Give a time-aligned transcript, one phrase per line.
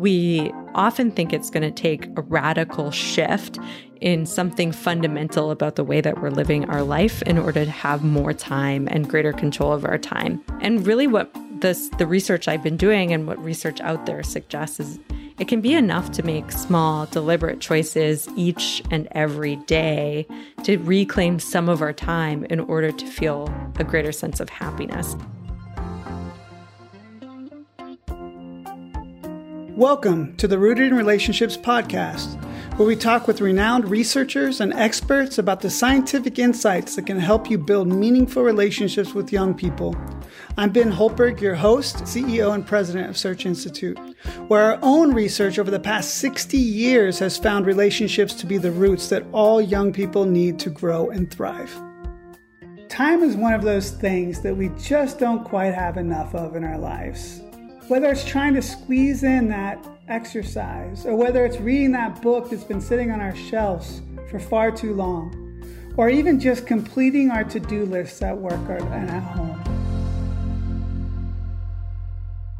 [0.00, 3.58] we often think it's going to take a radical shift
[4.00, 8.02] in something fundamental about the way that we're living our life in order to have
[8.02, 10.42] more time and greater control of our time.
[10.60, 14.80] And really, what this, the research I've been doing and what research out there suggests
[14.80, 14.98] is
[15.38, 20.26] it can be enough to make small, deliberate choices each and every day
[20.64, 25.16] to reclaim some of our time in order to feel a greater sense of happiness.
[29.80, 32.36] Welcome to the Rooted in Relationships podcast,
[32.76, 37.50] where we talk with renowned researchers and experts about the scientific insights that can help
[37.50, 39.96] you build meaningful relationships with young people.
[40.58, 43.98] I'm Ben Houltberg, your host, CEO, and president of Search Institute,
[44.48, 48.72] where our own research over the past 60 years has found relationships to be the
[48.72, 51.74] roots that all young people need to grow and thrive.
[52.90, 56.64] Time is one of those things that we just don't quite have enough of in
[56.64, 57.40] our lives.
[57.90, 62.62] Whether it's trying to squeeze in that exercise, or whether it's reading that book that's
[62.62, 65.34] been sitting on our shelves for far too long,
[65.96, 69.60] or even just completing our to do lists at work and at home.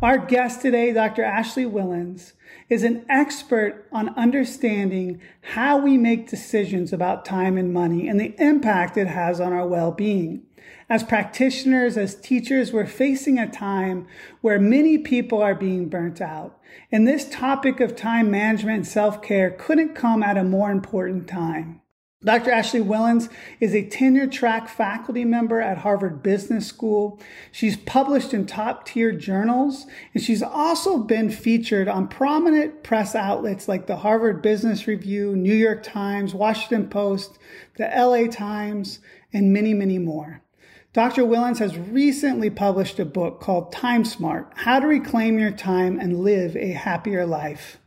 [0.03, 1.23] Our guest today, Dr.
[1.23, 2.33] Ashley Whillans,
[2.69, 8.35] is an expert on understanding how we make decisions about time and money and the
[8.43, 10.43] impact it has on our well being.
[10.91, 14.09] As practitioners, as teachers, we're facing a time
[14.41, 16.59] where many people are being burnt out.
[16.91, 21.29] And this topic of time management and self care couldn't come at a more important
[21.29, 21.81] time.
[22.25, 22.51] Dr.
[22.51, 23.31] Ashley Whillans
[23.61, 27.21] is a tenure track faculty member at Harvard Business School.
[27.53, 33.69] She's published in top tier journals, and she's also been featured on prominent press outlets
[33.69, 37.39] like the Harvard Business Review, New York Times, Washington Post,
[37.77, 38.99] the LA Times,
[39.33, 40.43] and many, many more.
[40.93, 41.23] Dr.
[41.23, 46.19] Whillans has recently published a book called Time Smart How to Reclaim Your Time and
[46.19, 47.79] Live a Happier Life.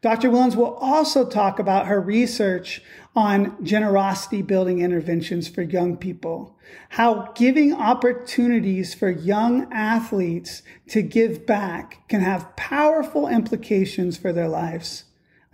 [0.00, 0.28] Dr.
[0.28, 2.82] Whillans will also talk about her research
[3.14, 6.58] on generosity building interventions for young people,
[6.88, 14.48] how giving opportunities for young athletes to give back can have powerful implications for their
[14.48, 15.04] lives.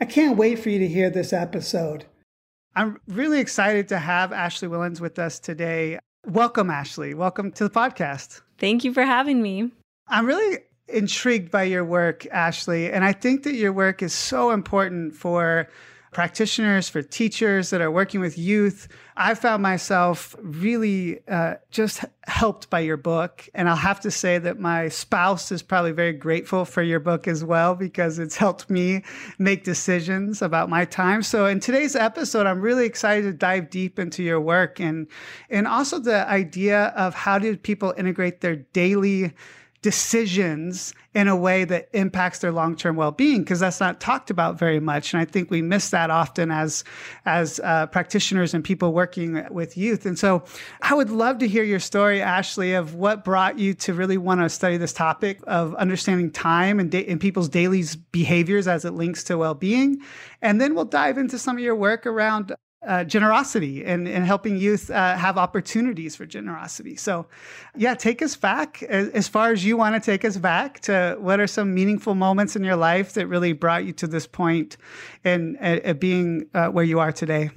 [0.00, 2.06] I can't wait for you to hear this episode.
[2.74, 5.98] I'm really excited to have Ashley Whillans with us today.
[6.28, 7.14] Welcome, Ashley.
[7.14, 8.42] Welcome to the podcast.
[8.58, 9.72] Thank you for having me.
[10.08, 14.50] I'm really intrigued by your work, Ashley, and I think that your work is so
[14.50, 15.70] important for
[16.12, 18.88] practitioners, for teachers that are working with youth.
[19.16, 23.48] I found myself really uh, just helped by your book.
[23.54, 27.26] And I'll have to say that my spouse is probably very grateful for your book
[27.26, 29.02] as well, because it's helped me
[29.38, 31.22] make decisions about my time.
[31.22, 35.08] So in today's episode, I'm really excited to dive deep into your work and,
[35.50, 39.34] and also the idea of how do people integrate their daily
[39.82, 44.80] decisions in a way that impacts their long-term well-being because that's not talked about very
[44.80, 46.82] much and i think we miss that often as
[47.26, 50.04] as uh, practitioners and people working with youth.
[50.04, 50.42] And so
[50.82, 54.40] i would love to hear your story ashley of what brought you to really want
[54.40, 58.92] to study this topic of understanding time and, da- and people's daily behaviors as it
[58.92, 60.00] links to well-being.
[60.42, 62.54] And then we'll dive into some of your work around
[62.86, 66.94] uh, generosity and, and helping youth uh, have opportunities for generosity.
[66.96, 67.26] So,
[67.76, 71.40] yeah, take us back as, far as you want to take us back to what
[71.40, 74.76] are some meaningful moments in your life that really brought you to this point
[75.24, 77.50] and uh, being where you are today.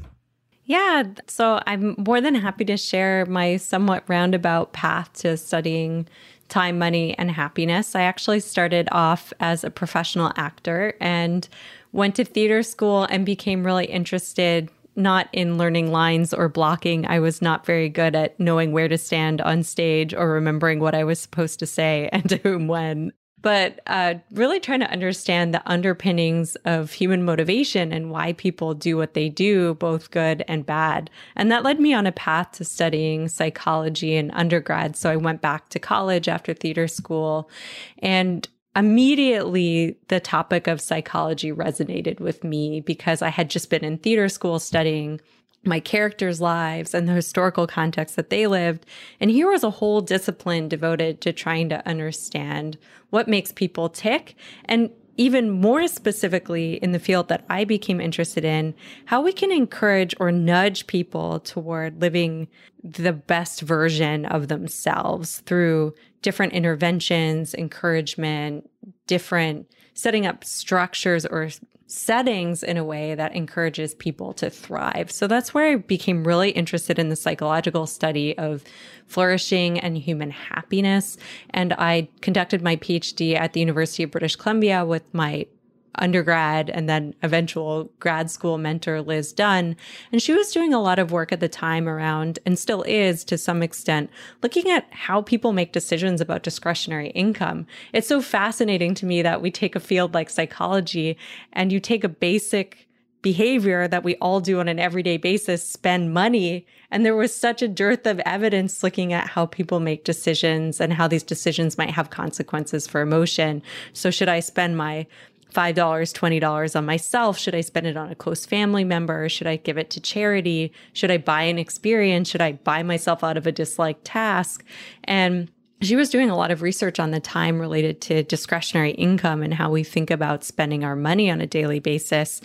[0.66, 6.08] Yeah, so I'm more than happy to share my somewhat roundabout path to studying
[6.48, 7.96] time, money, and happiness.
[7.96, 11.48] I actually started off as a professional actor and
[11.92, 17.06] went to theater school and became really interested not in learning lines or blocking.
[17.06, 20.96] I was not very good at knowing where to stand on stage or remembering what
[20.96, 23.14] I was supposed to say and to whom when.
[23.42, 28.98] But uh, really trying to understand the underpinnings of human motivation and why people do
[28.98, 31.10] what they do, both good and bad.
[31.36, 34.96] And that led me on a path to studying psychology in undergrad.
[34.96, 37.50] So I went back to college after theater school
[37.98, 43.98] and immediately the topic of psychology resonated with me because I had just been in
[43.98, 45.20] theater school studying
[45.64, 48.86] my characters' lives and the historical context that they lived.
[49.20, 52.78] And here was a whole discipline devoted to trying to understand
[53.10, 54.36] what makes people tick
[54.66, 54.90] and
[55.22, 58.74] even more specifically in the field that I became interested in,
[59.06, 62.48] how we can encourage or nudge people toward living
[62.84, 68.68] the best version of themselves through different interventions, encouragement,
[69.06, 71.50] different setting up structures or
[71.92, 75.12] settings in a way that encourages people to thrive.
[75.12, 78.64] So that's where I became really interested in the psychological study of
[79.08, 81.18] flourishing and human happiness.
[81.50, 85.48] And I conducted my PhD at the University of British Columbia with my
[85.96, 89.76] undergrad and then eventual grad school mentor, Liz Dunn.
[90.12, 93.24] And she was doing a lot of work at the time around, and still is
[93.26, 94.10] to some extent,
[94.42, 97.68] looking at how people make decisions about discretionary income.
[97.94, 101.18] It's so fascinating to me that we take a field like psychology
[101.54, 102.88] and you take a basic
[103.22, 106.66] behavior that we all do on an everyday basis spend money.
[106.90, 110.94] And there was such a dearth of evidence looking at how people make decisions and
[110.94, 113.62] how these decisions might have consequences for emotion.
[113.94, 115.06] So, should I spend my
[115.52, 117.38] $5, $20 on myself?
[117.38, 119.30] Should I spend it on a close family member?
[119.30, 120.72] Should I give it to charity?
[120.94, 122.30] Should I buy an experience?
[122.30, 124.64] Should I buy myself out of a disliked task?
[125.04, 125.52] And
[125.82, 129.54] she was doing a lot of research on the time related to discretionary income and
[129.54, 132.42] how we think about spending our money on a daily basis.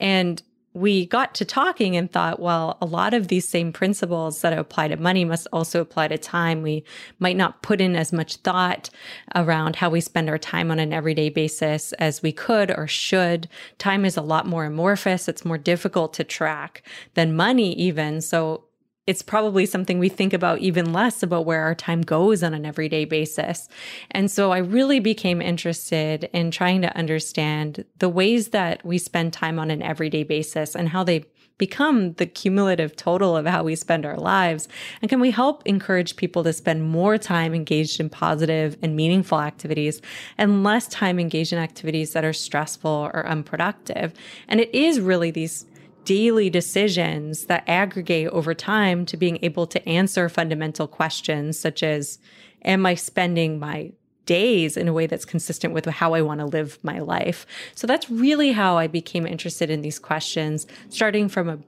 [0.00, 0.42] And
[0.74, 4.88] we got to talking and thought, well, a lot of these same principles that apply
[4.88, 6.62] to money must also apply to time.
[6.62, 6.84] We
[7.18, 8.88] might not put in as much thought
[9.34, 13.48] around how we spend our time on an everyday basis as we could or should.
[13.78, 15.28] Time is a lot more amorphous.
[15.28, 16.82] It's more difficult to track
[17.14, 18.22] than money even.
[18.22, 18.64] So
[19.06, 22.64] it's probably something we think about even less about where our time goes on an
[22.64, 23.68] everyday basis.
[24.12, 29.32] And so I really became interested in trying to understand the ways that we spend
[29.32, 31.24] time on an everyday basis and how they
[31.58, 34.66] become the cumulative total of how we spend our lives?
[35.00, 39.40] And can we help encourage people to spend more time engaged in positive and meaningful
[39.40, 40.00] activities
[40.38, 44.12] and less time engaged in activities that are stressful or unproductive?
[44.48, 45.64] And it is really these
[46.04, 52.18] daily decisions that aggregate over time to being able to answer fundamental questions such as
[52.64, 53.90] Am I spending my
[54.24, 57.44] days in a way that's consistent with how I want to live my life?
[57.74, 61.58] So that's really how I became interested in these questions, starting from a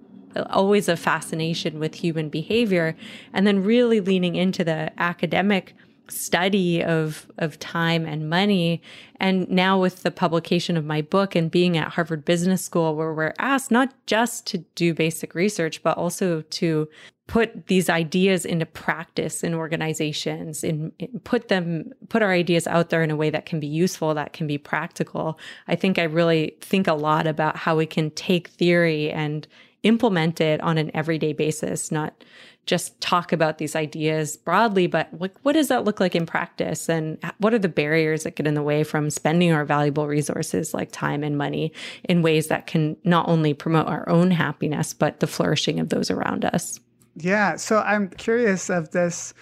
[0.51, 2.97] always a fascination with human behavior
[3.33, 5.77] and then really leaning into the academic
[6.09, 8.83] study of of time and money.
[9.21, 13.12] And now with the publication of my book and being at Harvard Business School where
[13.15, 16.89] we're asked not just to do basic research but also to
[17.27, 20.93] put these ideas into practice in organizations and
[21.25, 24.35] put them put our ideas out there in a way that can be useful that
[24.35, 25.39] can be practical.
[25.69, 29.47] I think i really think a lot about how we can take theory and
[29.83, 32.25] implement it on an everyday basis not
[32.66, 36.88] just talk about these ideas broadly, but what does that look like in practice?
[36.88, 40.72] And what are the barriers that get in the way from spending our valuable resources
[40.72, 41.72] like time and money
[42.05, 46.11] in ways that can not only promote our own happiness, but the flourishing of those
[46.11, 46.81] around us?
[47.16, 47.56] Yeah.
[47.56, 49.34] So I'm curious of this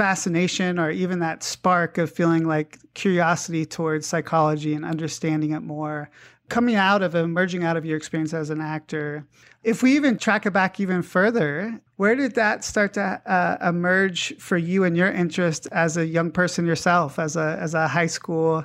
[0.00, 6.08] fascination or even that spark of feeling like curiosity towards psychology and understanding it more
[6.48, 9.26] coming out of emerging out of your experience as an actor.
[9.62, 14.34] If we even track it back even further where did that start to uh, emerge
[14.38, 18.06] for you and your interest as a young person yourself as a as a high
[18.06, 18.64] school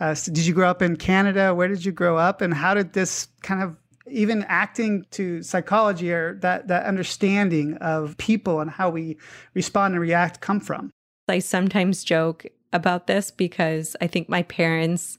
[0.00, 1.54] uh, did you grow up in canada?
[1.54, 2.42] Where did you grow up?
[2.42, 3.78] And how did this kind of
[4.10, 9.16] even acting to psychology or that that understanding of people and how we
[9.54, 10.90] respond and react come from
[11.28, 15.18] i sometimes joke about this because i think my parents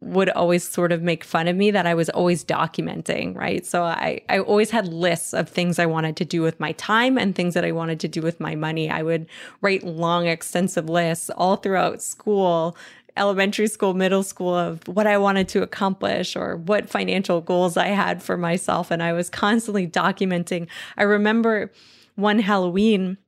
[0.00, 3.64] would always sort of make fun of me that I was always documenting, right?
[3.64, 7.16] So I, I always had lists of things I wanted to do with my time
[7.16, 8.90] and things that I wanted to do with my money.
[8.90, 9.26] I would
[9.62, 12.76] write long, extensive lists all throughout school,
[13.16, 17.88] elementary school, middle school of what I wanted to accomplish or what financial goals I
[17.88, 18.90] had for myself.
[18.90, 20.68] And I was constantly documenting.
[20.96, 21.72] I remember
[22.14, 23.18] one Halloween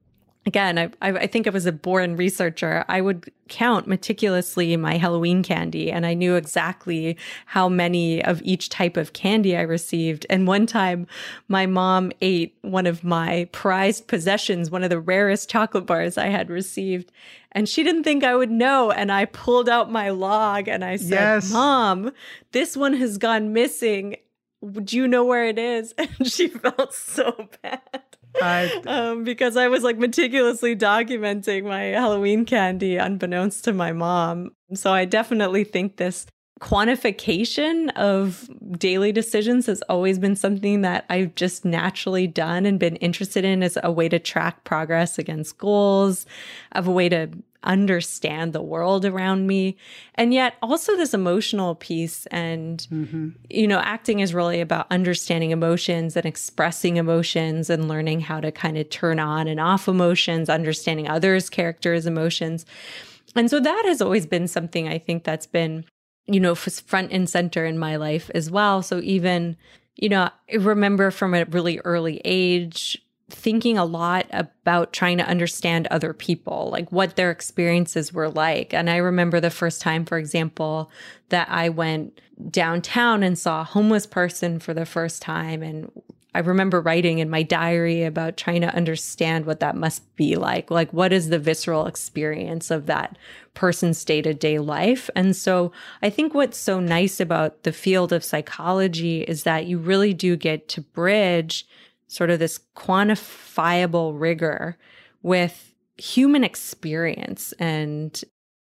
[0.48, 2.82] again, I, I think I was a born researcher.
[2.88, 8.70] I would count meticulously my Halloween candy, and I knew exactly how many of each
[8.70, 10.24] type of candy I received.
[10.30, 11.06] And one time,
[11.48, 16.28] my mom ate one of my prized possessions, one of the rarest chocolate bars I
[16.28, 17.12] had received.
[17.52, 18.90] And she didn't think I would know.
[18.90, 21.52] And I pulled out my log and I said, yes.
[21.52, 22.10] Mom,
[22.52, 24.16] this one has gone missing.
[24.82, 25.94] Do you know where it is?
[25.98, 28.17] And she felt so bad.
[28.42, 34.50] I, um, because I was like meticulously documenting my Halloween candy unbeknownst to my mom.
[34.74, 36.26] So I definitely think this
[36.60, 42.96] quantification of daily decisions has always been something that I've just naturally done and been
[42.96, 46.26] interested in as a way to track progress against goals,
[46.72, 47.30] of a way to
[47.64, 49.76] understand the world around me.
[50.14, 53.30] And yet also this emotional piece and mm-hmm.
[53.50, 58.52] you know acting is really about understanding emotions and expressing emotions and learning how to
[58.52, 62.64] kind of turn on and off emotions understanding others characters emotions.
[63.34, 65.84] And so that has always been something i think that's been
[66.26, 68.82] you know front and center in my life as well.
[68.82, 69.56] So even
[69.96, 75.28] you know i remember from a really early age thinking a lot about trying to
[75.28, 78.72] understand other people, like what their experiences were like.
[78.72, 80.90] And I remember the first time, for example,
[81.28, 82.20] that I went
[82.50, 85.62] downtown and saw a homeless person for the first time.
[85.62, 85.90] And
[86.34, 90.70] I remember writing in my diary about trying to understand what that must be like.
[90.70, 93.18] Like, what is the visceral experience of that
[93.52, 95.10] person's day to day life?
[95.14, 99.78] And so I think what's so nice about the field of psychology is that you
[99.78, 101.66] really do get to bridge
[102.08, 104.76] sort of this quantifiable rigor
[105.22, 108.24] with human experience and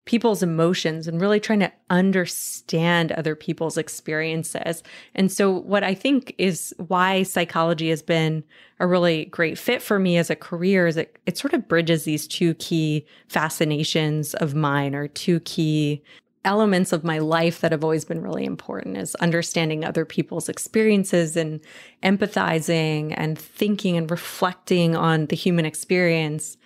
[0.10, 4.82] people's emotions and really trying to understand other people's experiences.
[5.14, 8.44] And so, what I think is why psychology has been
[8.80, 12.06] a really great fit for me as a career is it, it sort of bridges
[12.06, 16.02] these two key fascinations of mine or two key
[16.46, 21.36] elements of my life that have always been really important is understanding other people's experiences
[21.36, 21.60] and
[22.02, 26.58] empathizing and thinking and reflecting on the human experience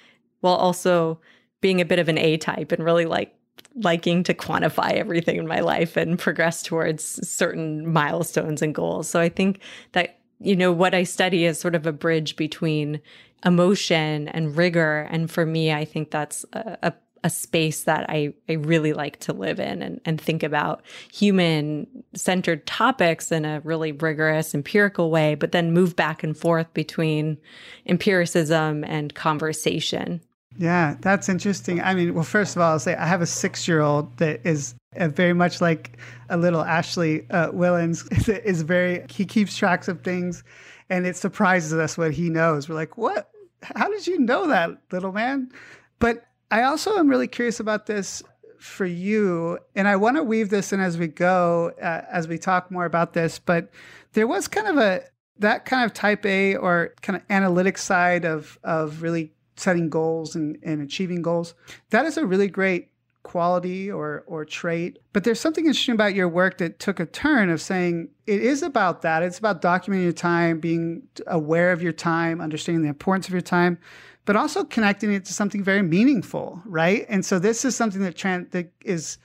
[0.41, 1.19] while also
[1.61, 3.35] being a bit of an A type and really like
[3.75, 9.09] liking to quantify everything in my life and progress towards certain milestones and goals.
[9.09, 9.59] So I think
[9.93, 13.01] that you know what I study is sort of a bridge between
[13.45, 18.33] emotion and rigor and for me I think that's a, a a space that I,
[18.49, 23.61] I really like to live in and, and think about human centered topics in a
[23.61, 27.37] really rigorous empirical way, but then move back and forth between
[27.85, 30.21] empiricism and conversation.
[30.57, 31.81] Yeah, that's interesting.
[31.81, 34.45] I mean, well, first of all, I'll say I have a six year old that
[34.45, 35.97] is very much like
[36.29, 38.05] a little Ashley uh, Whillans,
[38.45, 40.43] is very, he keeps tracks of things
[40.89, 42.69] and it surprises us what he knows.
[42.69, 43.29] We're like, what?
[43.63, 45.51] How did you know that, little man?
[45.99, 48.21] But I also am really curious about this
[48.59, 52.37] for you, and I want to weave this in as we go, uh, as we
[52.37, 53.39] talk more about this.
[53.39, 53.71] But
[54.11, 55.01] there was kind of a
[55.39, 60.35] that kind of type A or kind of analytic side of of really setting goals
[60.35, 61.55] and, and achieving goals.
[61.89, 62.91] That is a really great
[63.23, 64.99] quality or or trait.
[65.11, 68.61] But there's something interesting about your work that took a turn of saying it is
[68.61, 69.23] about that.
[69.23, 73.41] It's about documenting your time, being aware of your time, understanding the importance of your
[73.41, 73.79] time,
[74.25, 77.05] but also connecting it to something very meaningful, right?
[77.09, 79.17] And so this is something that, tran- that is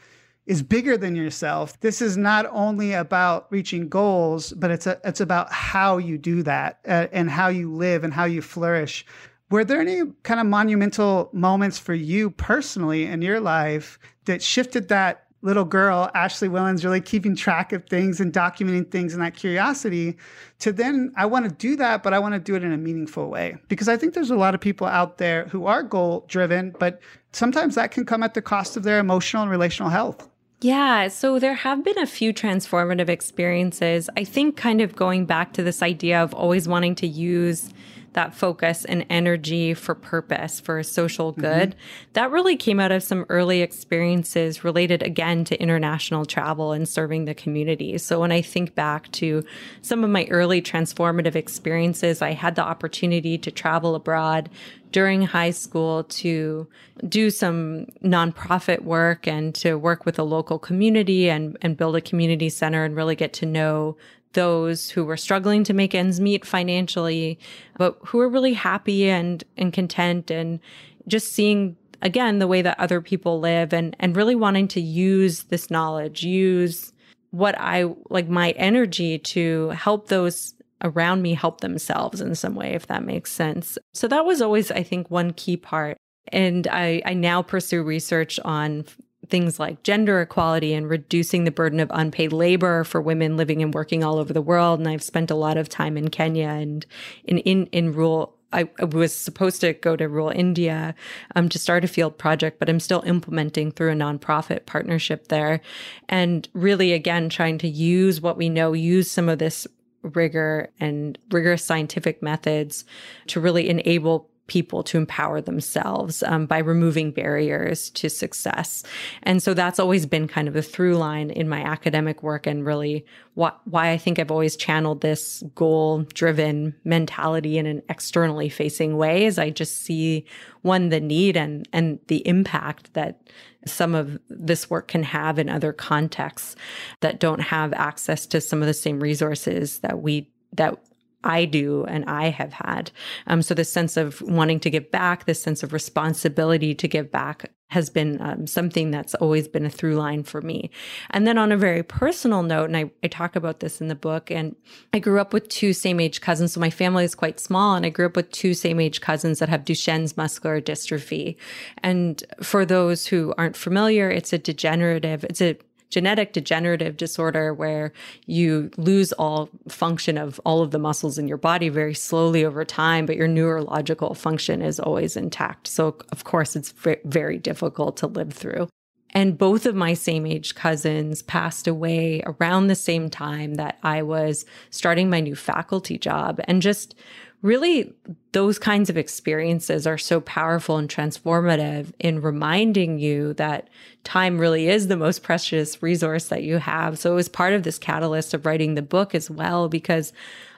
[0.48, 1.78] is bigger than yourself.
[1.80, 6.42] This is not only about reaching goals, but it's a, it's about how you do
[6.42, 9.04] that uh, and how you live and how you flourish.
[9.50, 14.88] Were there any kind of monumental moments for you personally in your life that shifted
[14.88, 19.34] that little girl, Ashley Whillans, really keeping track of things and documenting things and that
[19.34, 20.16] curiosity
[20.58, 22.76] to then I want to do that, but I want to do it in a
[22.76, 23.56] meaningful way.
[23.68, 27.00] Because I think there's a lot of people out there who are goal driven, but
[27.32, 30.28] sometimes that can come at the cost of their emotional and relational health.
[30.60, 34.10] Yeah, so there have been a few transformative experiences.
[34.16, 37.70] I think kind of going back to this idea of always wanting to use
[38.12, 41.40] that focus and energy for purpose, for a social mm-hmm.
[41.40, 41.70] good.
[41.70, 42.10] Mm-hmm.
[42.14, 47.26] That really came out of some early experiences related again to international travel and serving
[47.26, 47.98] the community.
[47.98, 49.44] So when I think back to
[49.82, 54.50] some of my early transformative experiences, I had the opportunity to travel abroad
[54.90, 56.66] during high school to
[57.06, 62.00] do some nonprofit work and to work with a local community and, and build a
[62.00, 63.96] community center and really get to know
[64.38, 67.40] those who were struggling to make ends meet financially,
[67.76, 70.60] but who were really happy and, and content and
[71.08, 75.44] just seeing again the way that other people live and and really wanting to use
[75.44, 76.92] this knowledge, use
[77.30, 80.54] what I like my energy to help those
[80.84, 83.76] around me help themselves in some way, if that makes sense.
[83.92, 85.96] So that was always, I think, one key part.
[86.30, 88.84] And I, I now pursue research on
[89.28, 93.74] things like gender equality and reducing the burden of unpaid labor for women living and
[93.74, 94.80] working all over the world.
[94.80, 96.84] And I've spent a lot of time in Kenya and
[97.24, 100.94] in, in, in rural I was supposed to go to rural India
[101.36, 105.60] um, to start a field project, but I'm still implementing through a nonprofit partnership there.
[106.08, 109.66] And really, again, trying to use what we know, use some of this
[110.02, 112.84] rigor and rigorous scientific methods
[113.26, 118.82] to really enable people to empower themselves um, by removing barriers to success.
[119.22, 122.66] And so that's always been kind of a through line in my academic work and
[122.66, 128.96] really why I think I've always channeled this goal driven mentality in an externally facing
[128.96, 130.24] way is I just see
[130.62, 133.20] one, the need and, and the impact that
[133.64, 136.56] some of this work can have in other contexts
[137.00, 140.78] that don't have access to some of the same resources that we that
[141.24, 142.90] I do and I have had.
[143.26, 147.10] Um, so this sense of wanting to give back, this sense of responsibility to give
[147.10, 150.70] back has been um, something that's always been a through line for me.
[151.10, 153.94] And then on a very personal note, and I, I talk about this in the
[153.94, 154.56] book, and
[154.94, 156.52] I grew up with two same age cousins.
[156.52, 159.38] So my family is quite small, and I grew up with two same age cousins
[159.40, 161.36] that have Duchenne's muscular dystrophy.
[161.82, 165.58] And for those who aren't familiar, it's a degenerative, it's a
[165.90, 167.92] genetic degenerative disorder where
[168.26, 172.64] you lose all function of all of the muscles in your body very slowly over
[172.64, 175.66] time, but your neurological function is always intact.
[175.66, 176.72] So, of course, it's
[177.04, 178.68] very difficult to live through.
[179.14, 184.02] And both of my same age cousins passed away around the same time that I
[184.02, 186.40] was starting my new faculty job.
[186.44, 186.94] And just
[187.42, 187.94] really
[188.32, 193.68] those kinds of experiences are so powerful and transformative in reminding you that
[194.04, 196.98] time really is the most precious resource that you have.
[196.98, 200.12] So it was part of this catalyst of writing the book as well, because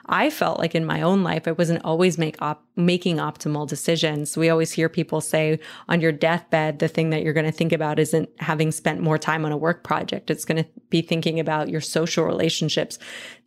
[0.07, 4.35] I felt like in my own life, I wasn't always make op- making optimal decisions.
[4.35, 7.71] We always hear people say on your deathbed, the thing that you're going to think
[7.71, 10.31] about isn't having spent more time on a work project.
[10.31, 12.97] It's going to be thinking about your social relationships,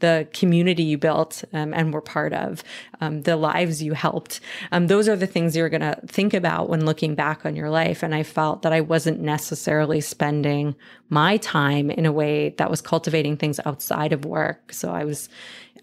[0.01, 2.63] the community you built um, and were part of,
[3.01, 4.41] um, the lives you helped.
[4.73, 7.71] Um, those are the things you're going to think about when looking back on your
[7.71, 8.03] life.
[8.03, 10.75] And I felt that I wasn't necessarily spending
[11.09, 14.73] my time in a way that was cultivating things outside of work.
[14.73, 15.29] So I was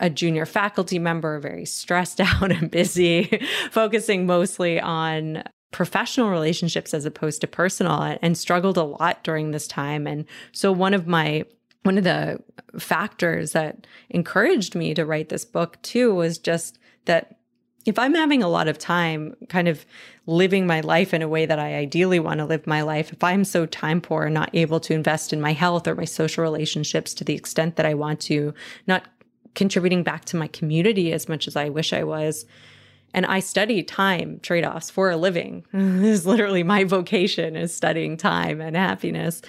[0.01, 3.39] a junior faculty member, very stressed out and busy,
[3.72, 9.67] focusing mostly on professional relationships as opposed to personal and struggled a lot during this
[9.67, 10.05] time.
[10.05, 11.46] And so one of my
[11.84, 12.39] one of the
[12.77, 17.38] factors that encouraged me to write this book too was just that
[17.88, 19.84] if I'm having a lot of time kind of
[20.27, 23.24] living my life in a way that I ideally want to live my life, if
[23.24, 26.43] I'm so time poor and not able to invest in my health or my social
[26.43, 28.53] relationships to the extent that I want to,
[28.86, 29.05] not
[29.55, 32.46] contributing back to my community as much as I wish I was.
[33.13, 35.65] And I study time trade offs for a living.
[35.74, 39.41] this is literally my vocation is studying time and happiness.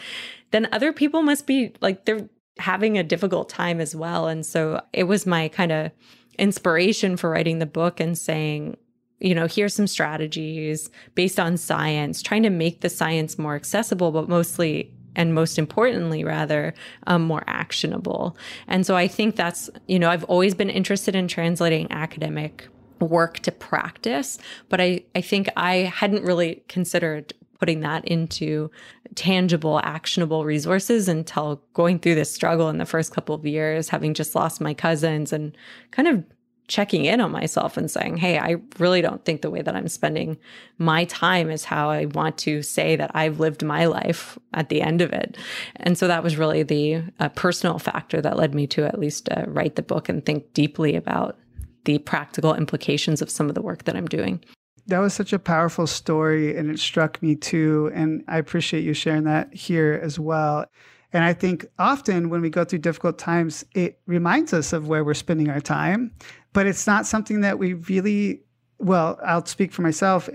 [0.51, 2.29] Then other people must be like, they're
[2.59, 4.29] having a difficult time as well.
[4.29, 5.93] And so it was my kind of
[6.39, 8.77] inspiration for writing the book and saying,
[9.21, 14.11] you know, here's some strategies based on science, trying to make the science more accessible,
[14.11, 16.75] but mostly and most importantly, rather,
[17.07, 18.37] um, more actionable.
[18.67, 22.69] And so I think that's, you know, I've always been interested in translating academic
[23.01, 28.71] work to practice, but I, I think I hadn't really considered putting that into
[29.15, 34.15] tangible, actionable resources until going through this struggle in the first couple of years, having
[34.15, 35.57] just lost my cousins and
[35.93, 36.25] kind of
[36.69, 39.89] checking in on myself and saying, Hey, I really don't think the way that I'm
[39.89, 40.39] spending
[40.79, 44.81] my time is how I want to say that I've lived my life at the
[44.81, 45.37] end of it.
[45.77, 49.29] And so that was really the uh, personal factor that led me to at least
[49.31, 51.39] uh, write the book and think deeply about
[51.85, 54.43] the practical implications of some of the work that I'm doing.
[54.87, 57.91] That was such a powerful story, and it struck me too.
[57.95, 60.67] And I appreciate you sharing that here as well.
[61.13, 65.05] And I think often when we go through difficult times, it reminds us of where
[65.05, 66.13] we're spending our time
[66.53, 68.43] but it's not something that we really
[68.79, 70.29] well i'll speak for myself.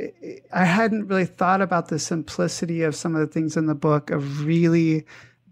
[0.54, 4.10] I hadn't really thought about the simplicity of some of the things in the book
[4.10, 5.06] of really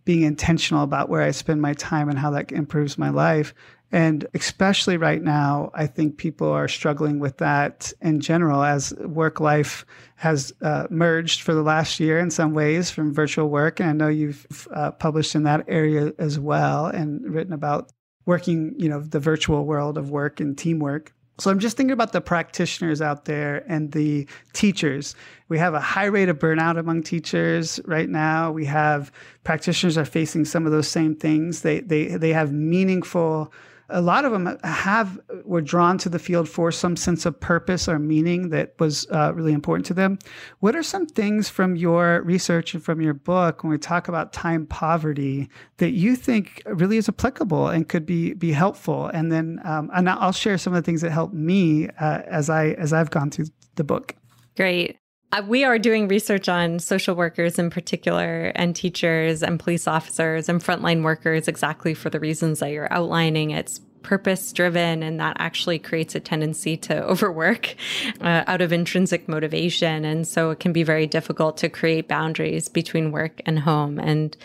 [0.06, 3.54] being intentional about where i spend my time and how that improves my life.
[3.91, 9.39] And especially right now i think people are struggling with that in general as work
[9.39, 13.80] life has uh, merged for the last year in some ways from virtual work.
[13.80, 17.91] And i know you've uh, published in that area as well and written about
[18.25, 21.13] working, you know, the virtual world of work and teamwork.
[21.38, 25.15] So I'm just thinking about the practitioners out there and the teachers.
[25.49, 28.51] We have a high rate of burnout among teachers right now.
[28.51, 29.11] We have
[29.43, 31.61] practitioners are facing some of those same things.
[31.61, 33.51] They they they have meaningful
[33.89, 37.88] a lot of them have were drawn to the field for some sense of purpose
[37.88, 40.17] or meaning that was uh, really important to them.
[40.60, 44.34] What are some things from your research and from your book when we talk about
[44.34, 49.08] time poverty that you think really is applicable and could be be helpful?
[49.08, 52.50] And then um, and I'll share some of the things that helped me uh, as
[52.50, 53.45] I as I've gone through
[53.76, 54.15] the book.
[54.56, 54.98] Great.
[55.31, 60.47] Uh, we are doing research on social workers in particular, and teachers and police officers
[60.47, 63.51] and frontline workers exactly for the reasons that you're outlining.
[63.51, 67.75] It's purpose driven, and that actually creates a tendency to overwork
[68.21, 70.05] uh, out of intrinsic motivation.
[70.05, 73.99] And so it can be very difficult to create boundaries between work and home.
[73.99, 74.38] And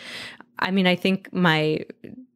[0.59, 1.85] I mean, I think my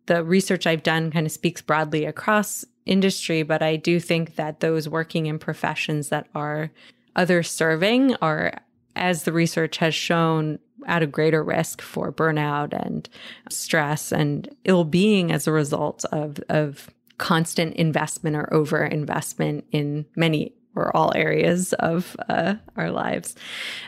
[0.05, 4.60] the research I've done kind of speaks broadly across industry, but I do think that
[4.60, 6.69] those working in professions that are
[7.15, 8.54] other serving are,
[8.95, 13.10] as the research has shown, at a greater risk for burnout and
[13.49, 20.06] stress and ill being as a result of, of constant investment or over investment in
[20.15, 23.36] many or all areas of uh, our lives.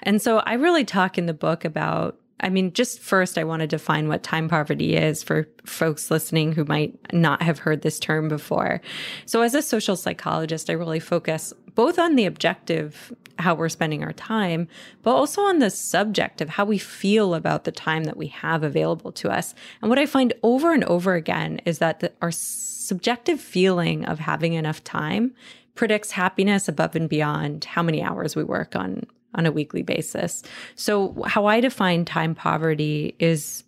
[0.04, 3.62] And so I really talk in the book about I mean, just first, I want
[3.62, 8.00] to define what time poverty is for folks listening who might not have heard this
[8.00, 8.80] term before.
[9.26, 14.04] So, as a social psychologist, I really focus both on the objective, how we're spending
[14.04, 14.68] our time,
[15.04, 18.64] but also on the subject of how we feel about the time that we have
[18.64, 19.54] available to us.
[19.80, 24.18] And what I find over and over again is that the, our subjective feeling of
[24.18, 25.36] having enough time
[25.76, 29.04] predicts happiness above and beyond how many hours we work on
[29.36, 30.42] on a weekly basis.
[30.74, 33.64] So, how I define time poverty is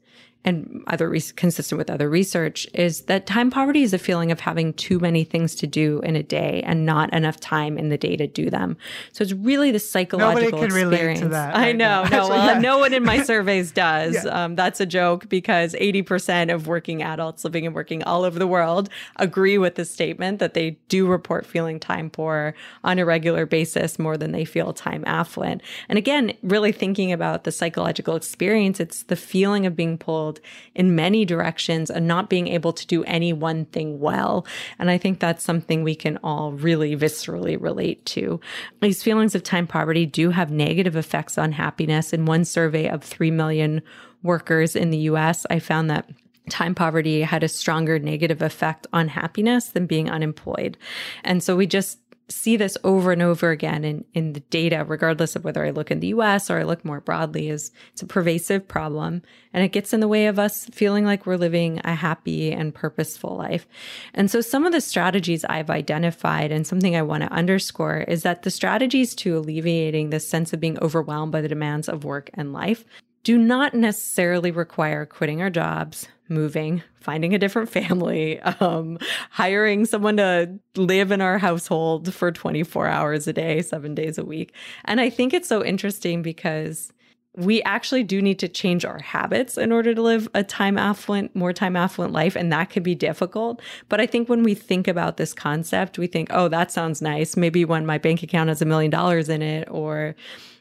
[0.46, 4.40] and other re- consistent with other research is that time poverty is a feeling of
[4.40, 7.98] having too many things to do in a day and not enough time in the
[7.98, 8.78] day to do them.
[9.12, 11.20] So it's really the psychological experience.
[11.32, 11.56] that.
[11.56, 12.10] I know, now.
[12.10, 12.60] no, well, yeah.
[12.60, 14.24] no one in my surveys does.
[14.24, 14.46] Yeah.
[14.46, 18.40] Um, that's a joke because eighty percent of working adults living and working all over
[18.40, 23.06] the world agree with the statement that they do report feeling time poor on a
[23.06, 25.62] regular basis more than they feel time affluent.
[25.90, 30.29] And again, really thinking about the psychological experience, it's the feeling of being pulled
[30.76, 34.46] in many directions and not being able to do any one thing well.
[34.78, 38.40] And I think that's something we can all really viscerally relate to.
[38.82, 42.14] These feelings of time poverty do have negative effects on happiness.
[42.14, 43.82] In one survey of 3 million
[44.22, 46.10] workers in the US, I found that
[46.50, 50.78] time poverty had a stronger negative effect on happiness than being unemployed.
[51.24, 55.36] And so we just see this over and over again in, in the data, regardless
[55.36, 58.06] of whether I look in the US or I look more broadly, is it's a
[58.08, 59.22] pervasive problem
[59.54, 62.74] and it gets in the way of us feeling like we're living a happy and
[62.74, 63.68] purposeful life.
[64.14, 68.24] And so some of the strategies I've identified and something I want to underscore is
[68.24, 72.30] that the strategies to alleviating this sense of being overwhelmed by the demands of work
[72.34, 72.86] and life
[73.24, 78.98] do not necessarily require quitting our jobs, moving, finding a different family, um,
[79.32, 84.26] hiring someone to live in our household for 24 hours a day, seven days a
[84.26, 84.54] week.
[84.86, 86.92] And I think it's so interesting because
[87.36, 91.36] we actually do need to change our habits in order to live a time affluent,
[91.36, 92.36] more time affluent life.
[92.36, 93.62] And that can be difficult.
[93.88, 97.38] But I think when we think about this concept, we think, oh, that sounds nice.
[97.38, 100.16] Maybe when my bank account has a million dollars in it, or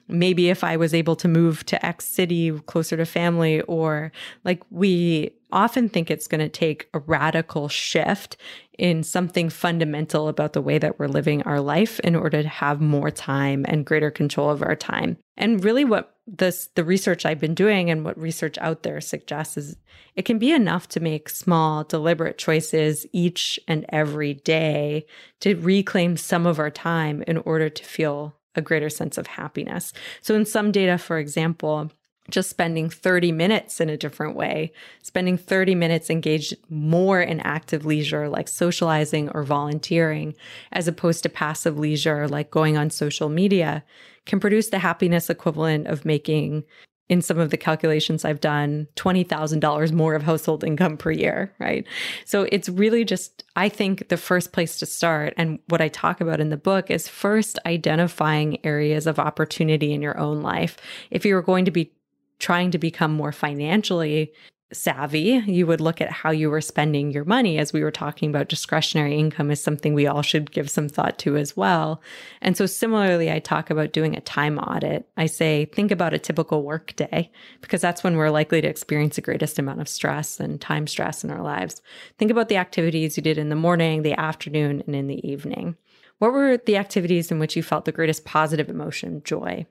[0.09, 4.13] maybe if I was able to move to X city closer to family, or
[4.45, 8.37] like we often think it's going to take a radical shift
[8.79, 12.81] in something fundamental about the way that we're living our life in order to have
[12.81, 15.17] more time and greater control of our time.
[15.37, 19.57] And really what this the research I've been doing and what research out there suggests
[19.57, 19.77] is
[20.15, 25.07] it can be enough to make small deliberate choices each and every day
[25.41, 29.95] to reclaim some of our time in order to feel a greater sense of happiness.
[30.21, 31.91] So in some data for example,
[32.31, 37.87] just spending 30 minutes in a different way, spending 30 minutes engaged more in active
[37.87, 40.35] leisure like socializing or volunteering,
[40.73, 43.83] as opposed to passive leisure like going on social media,
[44.27, 46.65] can produce the happiness equivalent of making,
[47.09, 51.87] in some of the calculations I've done, $20,000 more of household income per year, right?
[52.25, 56.21] So it's really just, I think the first place to start, and what I talk
[56.21, 60.77] about in the book is first identifying areas of opportunity in your own life.
[61.11, 61.93] If you're going to be
[62.39, 64.33] trying to become more financially
[64.73, 67.59] savvy, you would look at how you were spending your money.
[67.59, 71.19] As we were talking about, discretionary income is something we all should give some thought
[71.21, 72.03] to as well.
[72.43, 75.09] And so, similarly, I talk about doing a time audit.
[75.17, 79.17] I say, think about a typical work day, because that's when we're likely to experience
[79.17, 81.81] the greatest amount of stress and time stress in our lives.
[82.19, 85.77] Think about the activities you did in the morning, the afternoon, and in the evening.
[86.19, 89.67] What were the activities in which you felt the greatest positive emotion, joy?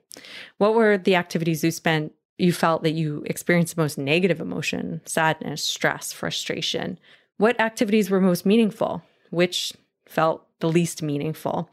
[0.56, 5.00] What were the activities you spent you felt that you experienced the most negative emotion,
[5.04, 6.98] sadness, stress, frustration.
[7.36, 9.02] What activities were most meaningful?
[9.30, 9.72] Which
[10.06, 11.68] felt the least meaningful?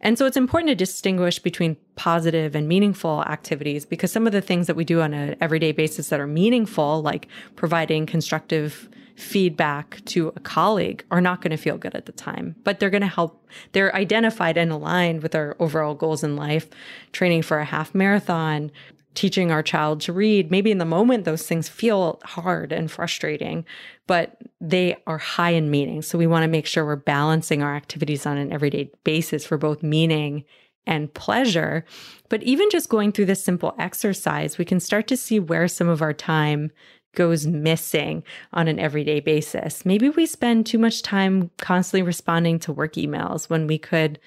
[0.00, 4.40] And so it's important to distinguish between positive and meaningful activities because some of the
[4.40, 10.02] things that we do on an everyday basis that are meaningful, like providing constructive feedback
[10.06, 13.02] to a colleague, are not going to feel good at the time, but they're going
[13.02, 13.46] to help.
[13.72, 16.68] They're identified and aligned with our overall goals in life,
[17.12, 18.72] training for a half marathon,
[19.14, 20.50] teaching our child to read.
[20.50, 23.64] Maybe in the moment, those things feel hard and frustrating,
[24.06, 26.02] but they are high in meaning.
[26.02, 29.58] So we want to make sure we're balancing our activities on an everyday basis for
[29.58, 30.44] both meaning
[30.86, 31.84] and pleasure.
[32.28, 35.88] But even just going through this simple exercise, we can start to see where some
[35.88, 36.72] of our time
[37.14, 38.22] goes missing
[38.52, 39.84] on an everyday basis.
[39.84, 44.18] Maybe we spend too much time constantly responding to work emails when we could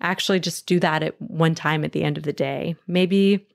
[0.00, 2.76] actually just do that at one time at the end of the day.
[2.86, 3.46] Maybe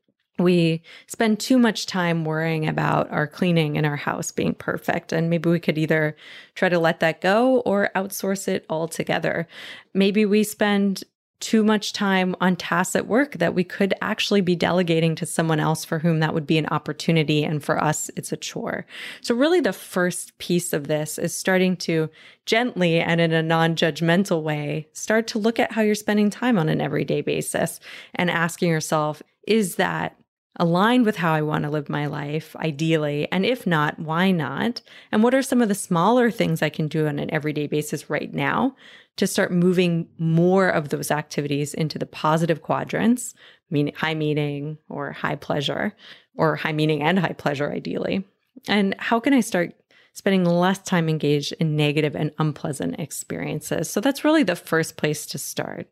[0.44, 5.12] we spend too much time worrying about our cleaning in our house being perfect.
[5.12, 6.16] And maybe we could either
[6.56, 9.48] try to let that go or outsource it altogether.
[9.94, 11.04] Maybe we spend
[11.44, 15.60] too much time on tasks at work that we could actually be delegating to someone
[15.60, 17.44] else for whom that would be an opportunity.
[17.44, 18.86] And for us, it's a chore.
[19.20, 22.10] So, really, the first piece of this is starting to
[22.46, 26.58] gently and in a non judgmental way start to look at how you're spending time
[26.58, 27.82] on an everyday basis
[28.16, 30.16] and asking yourself, is that
[30.58, 33.28] aligned with how I want to live my life, ideally?
[33.32, 34.82] And if not, why not?
[35.12, 38.10] And what are some of the smaller things I can do on an everyday basis
[38.10, 38.76] right now
[39.18, 43.34] to start moving more of those activities into the positive quadrants,
[43.70, 45.96] meaning high meaning or high pleasure,
[46.36, 48.24] or high meaning and high pleasure, ideally?
[48.68, 49.76] And how can I start
[50.14, 53.90] spending less time engaged in negative and unpleasant experiences?
[53.90, 55.88] So that's really the first place to start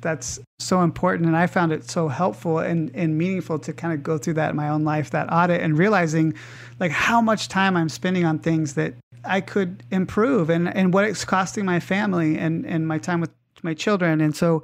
[0.00, 4.02] that's so important and i found it so helpful and, and meaningful to kind of
[4.02, 6.34] go through that in my own life that audit and realizing
[6.80, 11.04] like how much time i'm spending on things that i could improve and, and what
[11.04, 13.30] it's costing my family and, and my time with
[13.62, 14.20] my children.
[14.20, 14.62] And so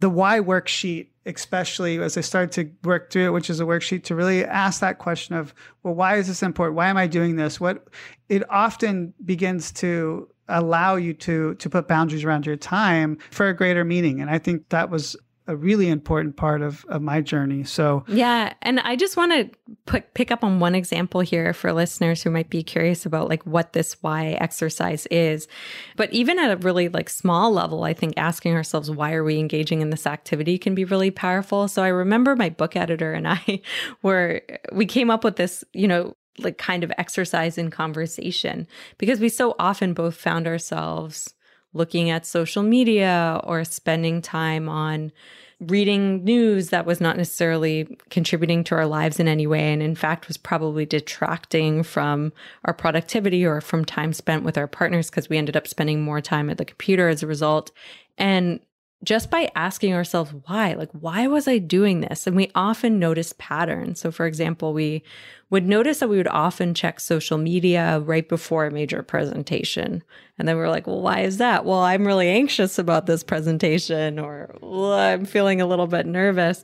[0.00, 4.02] the why worksheet especially as i started to work through it which is a worksheet
[4.02, 6.76] to really ask that question of well why is this important?
[6.76, 7.60] Why am i doing this?
[7.60, 7.86] What
[8.28, 13.54] it often begins to allow you to to put boundaries around your time for a
[13.54, 15.16] greater meaning and i think that was
[15.48, 17.64] a really important part of, of my journey.
[17.64, 19.50] So yeah, and I just want to
[19.86, 23.44] put pick up on one example here for listeners who might be curious about like
[23.44, 25.48] what this why exercise is.
[25.96, 29.38] But even at a really like small level, I think asking ourselves why are we
[29.38, 31.66] engaging in this activity can be really powerful.
[31.66, 33.62] So I remember my book editor and I
[34.02, 38.66] were we came up with this, you know, like kind of exercise in conversation
[38.98, 41.34] because we so often both found ourselves
[41.74, 45.12] looking at social media or spending time on
[45.60, 49.94] reading news that was not necessarily contributing to our lives in any way and in
[49.94, 52.32] fact was probably detracting from
[52.64, 56.20] our productivity or from time spent with our partners because we ended up spending more
[56.20, 57.70] time at the computer as a result.
[58.18, 58.58] And
[59.04, 62.26] just by asking ourselves why like why was i doing this?
[62.26, 64.00] And we often notice patterns.
[64.00, 65.02] So for example we
[65.50, 70.02] would notice that we would often check social media right before a major presentation.
[70.38, 71.64] And then we are like well why is that?
[71.64, 76.62] Well i'm really anxious about this presentation or well, i'm feeling a little bit nervous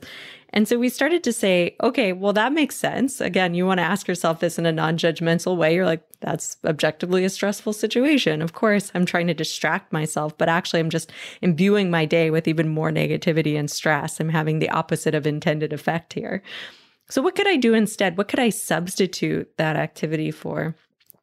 [0.51, 3.21] and so we started to say, okay, well, that makes sense.
[3.21, 5.75] Again, you want to ask yourself this in a non judgmental way.
[5.75, 8.41] You're like, that's objectively a stressful situation.
[8.41, 12.47] Of course, I'm trying to distract myself, but actually, I'm just imbuing my day with
[12.47, 14.19] even more negativity and stress.
[14.19, 16.41] I'm having the opposite of intended effect here.
[17.09, 18.17] So, what could I do instead?
[18.17, 20.75] What could I substitute that activity for?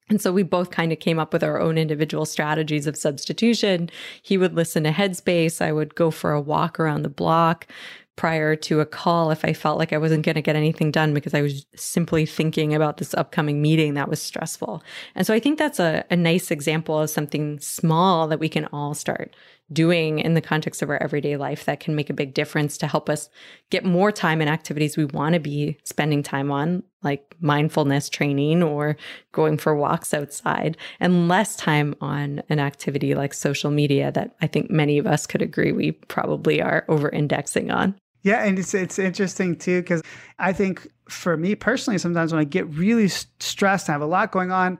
[0.08, 3.90] And so we both kind of came up with our own individual strategies of substitution.
[4.22, 5.60] He would listen to Headspace.
[5.60, 7.66] I would go for a walk around the block
[8.16, 11.14] prior to a call if I felt like I wasn't going to get anything done
[11.14, 14.82] because I was simply thinking about this upcoming meeting that was stressful.
[15.14, 18.64] And so I think that's a, a nice example of something small that we can
[18.72, 19.36] all start
[19.72, 22.86] doing in the context of our everyday life that can make a big difference to
[22.86, 23.28] help us
[23.70, 28.62] get more time in activities we want to be spending time on, like mindfulness training
[28.62, 28.96] or
[29.32, 34.46] going for walks outside, and less time on an activity like social media that I
[34.46, 37.96] think many of us could agree we probably are over indexing on.
[38.22, 40.02] Yeah, and it's it's interesting too because
[40.38, 44.32] I think for me personally, sometimes when I get really stressed, I have a lot
[44.32, 44.78] going on.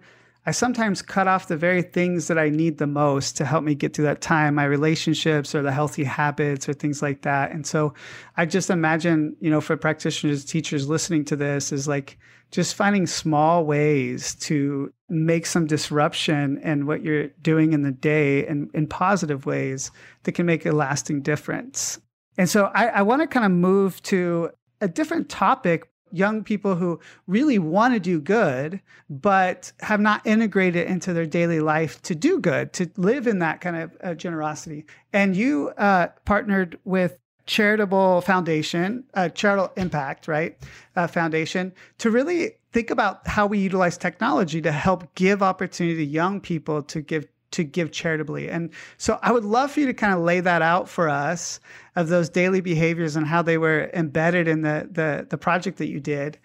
[0.48, 3.74] I sometimes cut off the very things that I need the most to help me
[3.74, 7.50] get through that time, my relationships or the healthy habits or things like that.
[7.50, 7.94] And so
[8.36, 12.16] I just imagine, you know, for practitioners, teachers listening to this is like
[12.52, 18.46] just finding small ways to make some disruption in what you're doing in the day
[18.46, 19.90] and in positive ways
[20.22, 21.98] that can make a lasting difference.
[22.38, 26.76] And so I, I want to kind of move to a different topic young people
[26.76, 32.14] who really want to do good, but have not integrated into their daily life to
[32.14, 34.86] do good, to live in that kind of uh, generosity.
[35.12, 40.56] And you uh, partnered with charitable foundation, uh, charitable impact, right?
[40.96, 46.04] Uh, foundation to really think about how we utilize technology to help give opportunity to
[46.04, 48.48] young people to give to give charitably.
[48.48, 51.60] And so I would love for you to kind of lay that out for us
[51.96, 55.88] of those daily behaviors and how they were embedded in the the, the project that
[55.88, 56.38] you did.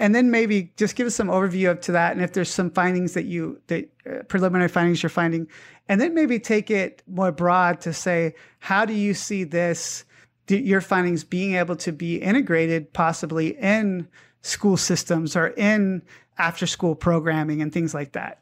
[0.00, 2.70] And then maybe just give us some overview of to that and if there's some
[2.70, 5.48] findings that you that uh, preliminary findings you're finding
[5.88, 10.04] and then maybe take it more broad to say how do you see this
[10.48, 14.06] your findings being able to be integrated possibly in
[14.42, 16.02] school systems or in
[16.38, 18.40] after school programming and things like that.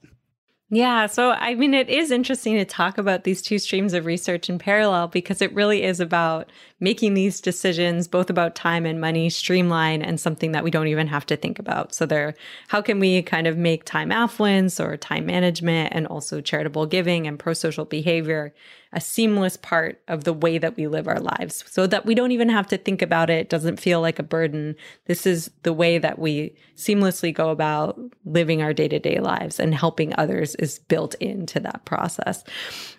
[0.68, 1.06] Yeah.
[1.06, 4.58] So, I mean, it is interesting to talk about these two streams of research in
[4.58, 10.02] parallel because it really is about making these decisions, both about time and money, streamline
[10.02, 11.94] and something that we don't even have to think about.
[11.94, 12.34] So, there,
[12.68, 17.26] how can we kind of make time affluence or time management and also charitable giving
[17.26, 18.52] and pro social behavior
[18.92, 22.32] a seamless part of the way that we live our lives so that we don't
[22.32, 23.40] even have to think about it.
[23.40, 24.74] It doesn't feel like a burden.
[25.04, 29.60] This is the way that we seamlessly go about living our day to day lives
[29.60, 32.44] and helping others is built into that process.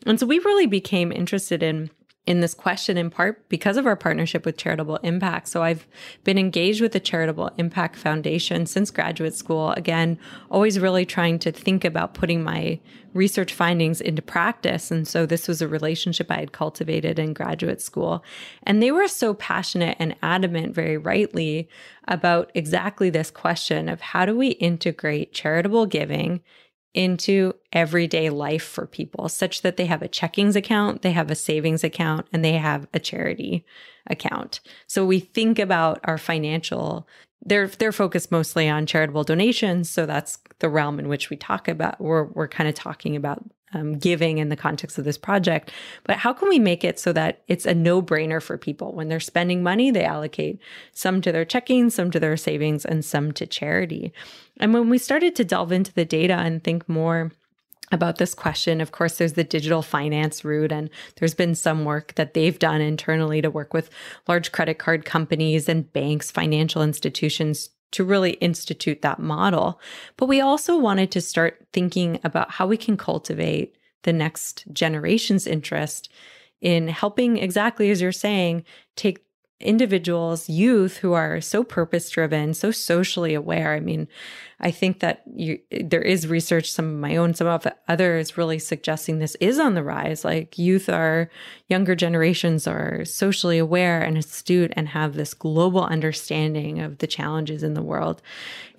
[0.05, 1.89] And so we really became interested in
[2.27, 5.47] in this question in part because of our partnership with Charitable Impact.
[5.47, 5.87] So I've
[6.25, 9.71] been engaged with the Charitable Impact Foundation since graduate school.
[9.71, 10.19] Again,
[10.51, 12.79] always really trying to think about putting my
[13.13, 14.91] research findings into practice.
[14.91, 18.23] And so this was a relationship I had cultivated in graduate school.
[18.63, 21.69] And they were so passionate and adamant, very rightly,
[22.07, 26.41] about exactly this question of how do we integrate charitable giving
[26.93, 31.35] into everyday life for people such that they have a checkings account, they have a
[31.35, 33.65] savings account, and they have a charity
[34.07, 34.59] account.
[34.87, 37.07] So we think about our financial
[37.45, 41.67] they're they're focused mostly on charitable donations, so that's the realm in which we talk
[41.67, 43.43] about we're we're kind of talking about
[43.73, 45.71] um, giving in the context of this project.
[46.03, 49.07] But how can we make it so that it's a no brainer for people when
[49.07, 49.91] they're spending money?
[49.91, 50.59] They allocate
[50.93, 54.13] some to their checking, some to their savings, and some to charity.
[54.59, 57.31] And when we started to delve into the data and think more
[57.91, 58.81] about this question.
[58.81, 62.81] Of course, there's the digital finance route, and there's been some work that they've done
[62.81, 63.89] internally to work with
[64.27, 69.79] large credit card companies and banks, financial institutions to really institute that model.
[70.17, 75.47] But we also wanted to start thinking about how we can cultivate the next generation's
[75.47, 76.09] interest
[76.61, 78.63] in helping, exactly as you're saying,
[78.95, 79.19] take
[79.59, 83.73] individuals, youth who are so purpose driven, so socially aware.
[83.73, 84.07] I mean,
[84.59, 88.57] I think that you, there is research, some of my own, some of others really
[88.59, 90.25] suggesting this is on the rise.
[90.25, 91.29] Like youth are,
[91.67, 97.61] younger generations are socially aware and astute and have this global understanding of the challenges
[97.61, 98.21] in the world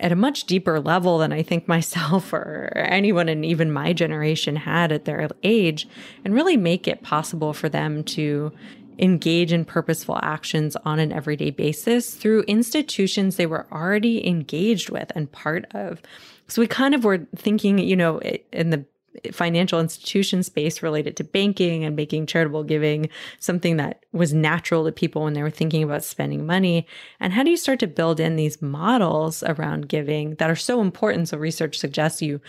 [0.01, 4.57] at a much deeper level than I think myself or anyone in even my generation
[4.57, 5.89] had at their age,
[6.25, 8.53] and really make it possible for them to
[8.99, 15.13] engage in purposeful actions on an everyday basis through institutions they were already engaged with
[15.15, 16.03] and part of.
[16.49, 18.21] So we kind of were thinking, you know,
[18.53, 18.85] in the
[19.33, 23.09] financial institution space related to banking and making charitable giving
[23.39, 26.87] something that was natural to people when they were thinking about spending money.
[27.21, 30.81] And how do you start to build in these models around giving that are so
[30.81, 31.29] important?
[31.29, 32.41] So research suggests you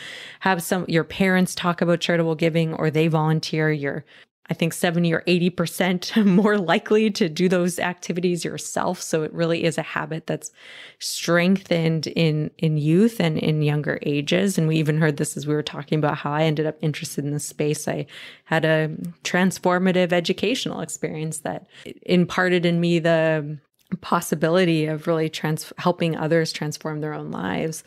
[0.41, 4.05] have some your parents talk about charitable giving or they volunteer, your
[4.49, 9.01] I think 70 or 80% more likely to do those activities yourself.
[9.01, 10.51] So it really is a habit that's
[10.99, 14.57] strengthened in, in youth and in younger ages.
[14.57, 17.23] And we even heard this as we were talking about how I ended up interested
[17.25, 17.87] in this space.
[17.87, 18.07] I
[18.45, 18.89] had a
[19.23, 21.67] transformative educational experience that
[22.03, 23.59] imparted in me the
[23.97, 27.83] possibility of really trans- helping others transform their own lives.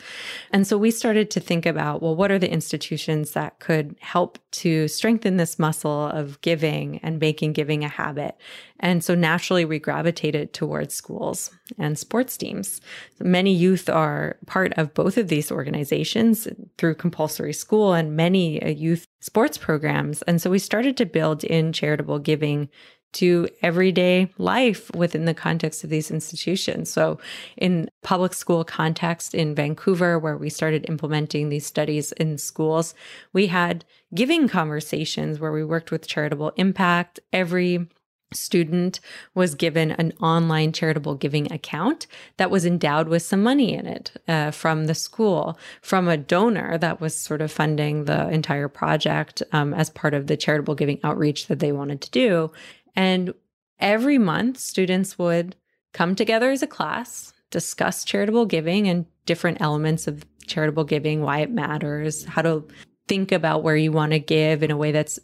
[0.50, 4.38] And so we started to think about, well, what are the institutions that could help
[4.52, 8.36] to strengthen this muscle of giving and making giving a habit?
[8.80, 12.80] And so naturally we gravitated towards schools and sports teams.
[13.20, 18.68] Many youth are part of both of these organizations through compulsory school and many uh,
[18.68, 20.22] youth sports programs.
[20.22, 22.68] And so we started to build in charitable giving
[23.12, 26.90] to everyday life within the context of these institutions.
[26.90, 27.18] So,
[27.56, 32.94] in public school context in Vancouver, where we started implementing these studies in schools,
[33.32, 37.20] we had giving conversations where we worked with charitable impact.
[37.32, 37.88] Every
[38.34, 39.00] student
[39.34, 44.12] was given an online charitable giving account that was endowed with some money in it
[44.28, 49.42] uh, from the school, from a donor that was sort of funding the entire project
[49.52, 52.50] um, as part of the charitable giving outreach that they wanted to do.
[52.94, 53.34] And
[53.78, 55.56] every month, students would
[55.92, 61.40] come together as a class, discuss charitable giving and different elements of charitable giving, why
[61.40, 62.64] it matters, how to
[63.08, 65.18] think about where you want to give in a way that's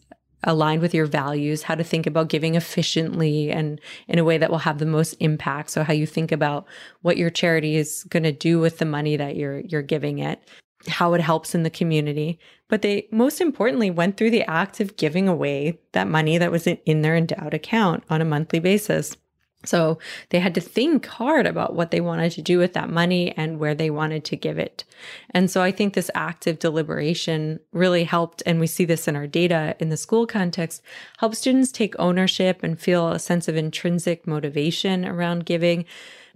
[0.45, 4.51] aligned with your values, how to think about giving efficiently and in a way that
[4.51, 5.71] will have the most impact.
[5.71, 6.67] So how you think about
[7.03, 10.41] what your charity is going to do with the money that you're you're giving it
[10.89, 12.39] how it helps in the community.
[12.69, 16.67] But they most importantly went through the act of giving away that money that was
[16.67, 19.17] in their endowed account on a monthly basis.
[19.65, 19.99] So
[20.31, 23.59] they had to think hard about what they wanted to do with that money and
[23.59, 24.85] where they wanted to give it.
[25.31, 28.41] And so I think this active deliberation really helped.
[28.47, 30.81] And we see this in our data in the school context,
[31.19, 35.87] help students take ownership and feel a sense of intrinsic motivation around giving.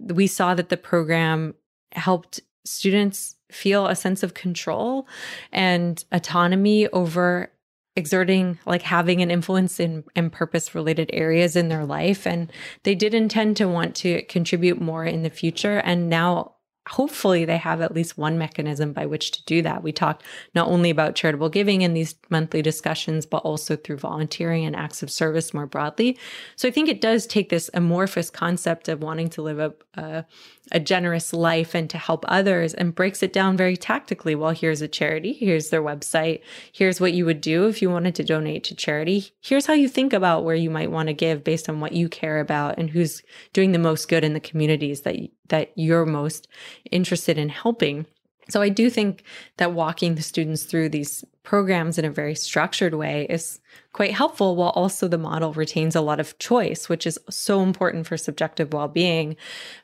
[0.01, 1.55] We saw that the program
[1.93, 5.07] helped students feel a sense of control
[5.51, 7.49] and autonomy over
[7.95, 12.51] exerting like having an influence in, in purpose related areas in their life and
[12.83, 16.53] they did intend to want to contribute more in the future and now
[16.89, 19.83] hopefully they have at least one mechanism by which to do that.
[19.83, 20.23] We talked
[20.53, 25.01] not only about charitable giving in these monthly discussions, but also through volunteering and acts
[25.01, 26.17] of service more broadly.
[26.57, 30.25] So I think it does take this amorphous concept of wanting to live a, a,
[30.71, 34.33] a generous life and to help others and breaks it down very tactically.
[34.33, 36.41] Well, here's a charity, here's their website,
[36.71, 39.31] here's what you would do if you wanted to donate to charity.
[39.41, 42.07] Here's how you think about where you might want to give based on what you
[42.07, 45.17] care about and who's doing the most good in the communities that
[45.49, 46.47] that you're most
[46.89, 48.05] interested in helping.
[48.49, 49.23] So I do think
[49.57, 53.59] that walking the students through these programs in a very structured way is
[53.91, 58.07] quite helpful while also the model retains a lot of choice, which is so important
[58.07, 59.35] for subjective well-being.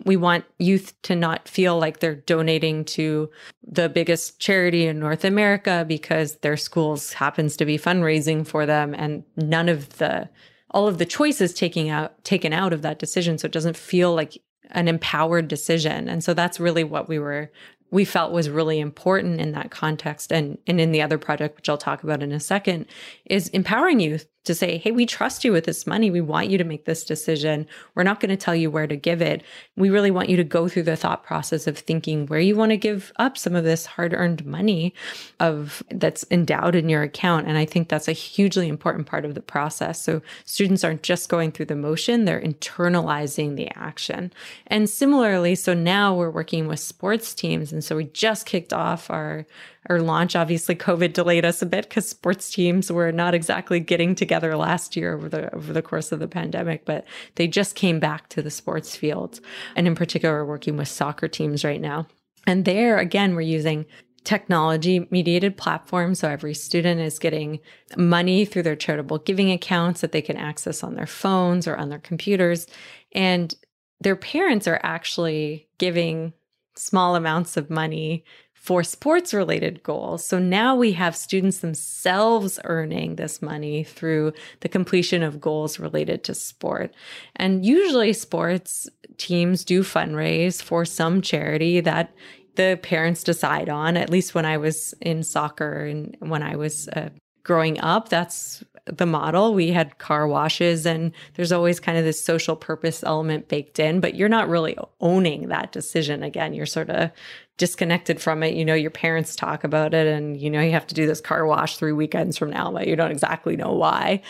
[0.06, 3.30] We want youth to not feel like they're donating to
[3.62, 8.96] the biggest charity in North America because their schools happens to be fundraising for them
[8.98, 10.30] and none of the
[10.72, 14.14] all of the choices taking out taken out of that decision so it doesn't feel
[14.14, 14.38] like
[14.72, 16.08] an empowered decision.
[16.08, 17.52] And so that's really what we were
[17.92, 20.32] we felt was really important in that context.
[20.32, 22.86] And and in the other project which I'll talk about in a second
[23.26, 26.10] is empowering youth to say, hey, we trust you with this money.
[26.10, 27.68] We want you to make this decision.
[27.94, 29.44] We're not going to tell you where to give it.
[29.76, 32.72] We really want you to go through the thought process of thinking where you want
[32.72, 34.96] to give up some of this hard earned money
[35.40, 37.48] of that's endowed in your account.
[37.48, 40.02] And I think that's a hugely important part of the process.
[40.02, 44.34] So students aren't just going through the motion, they're internalizing the action.
[44.66, 47.72] And similarly, so now we're working with sports teams.
[47.72, 49.46] And so we just kicked off our
[49.90, 50.36] our launch.
[50.36, 54.96] Obviously, COVID delayed us a bit because sports teams were not exactly getting together last
[54.96, 58.42] year over the over the course of the pandemic, but they just came back to
[58.42, 59.40] the sports field.
[59.76, 62.08] And in particular, working with soccer teams right now.
[62.48, 63.86] And there again, we're using
[64.24, 66.20] technology mediated platforms.
[66.20, 67.60] So every student is getting
[67.98, 71.90] money through their charitable giving accounts that they can access on their phones or on
[71.90, 72.68] their computers.
[73.14, 73.54] And
[74.02, 76.34] their parents are actually giving
[76.76, 78.24] small amounts of money
[78.60, 80.26] for sports related goals.
[80.26, 86.24] So now we have students themselves earning this money through the completion of goals related
[86.26, 86.94] to sport.
[87.38, 88.88] And usually sports
[89.18, 92.14] teams do fundraise for some charity that
[92.56, 93.96] the parents decide on.
[93.96, 97.10] At least when I was in soccer and when I was uh,
[97.44, 99.54] growing up, that's the model.
[99.54, 104.00] We had car washes, and there's always kind of this social purpose element baked in,
[104.00, 106.24] but you're not really owning that decision.
[106.24, 107.12] Again, you're sort of
[107.58, 108.56] disconnected from it.
[108.56, 111.22] You know, your parents talk about it, and you know, you have to do this
[111.22, 114.22] car wash three weekends from now, but you don't exactly know why.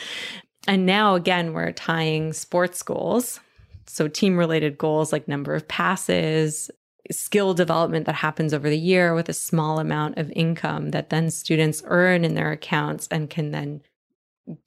[0.68, 3.40] And now, again, we're tying sports goals.
[3.88, 6.70] So, team related goals like number of passes,
[7.12, 11.32] skill development that happens over the year with a small amount of income that then
[11.32, 13.82] students earn in their accounts and can then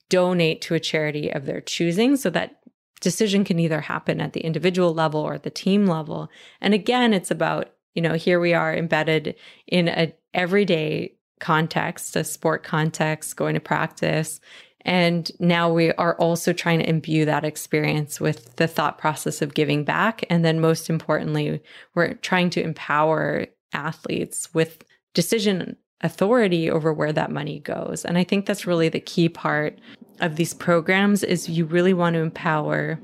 [0.09, 2.59] donate to a charity of their choosing so that
[3.01, 6.29] decision can either happen at the individual level or at the team level.
[6.61, 9.35] And again, it's about, you know, here we are embedded
[9.67, 14.39] in a everyday context, a sport context, going to practice.
[14.85, 19.53] And now we are also trying to imbue that experience with the thought process of
[19.53, 20.23] giving back.
[20.29, 21.61] And then most importantly,
[21.95, 28.03] we're trying to empower athletes with decision authority over where that money goes.
[28.05, 29.79] And I think that's really the key part
[30.19, 32.99] of these programs is you really want to empower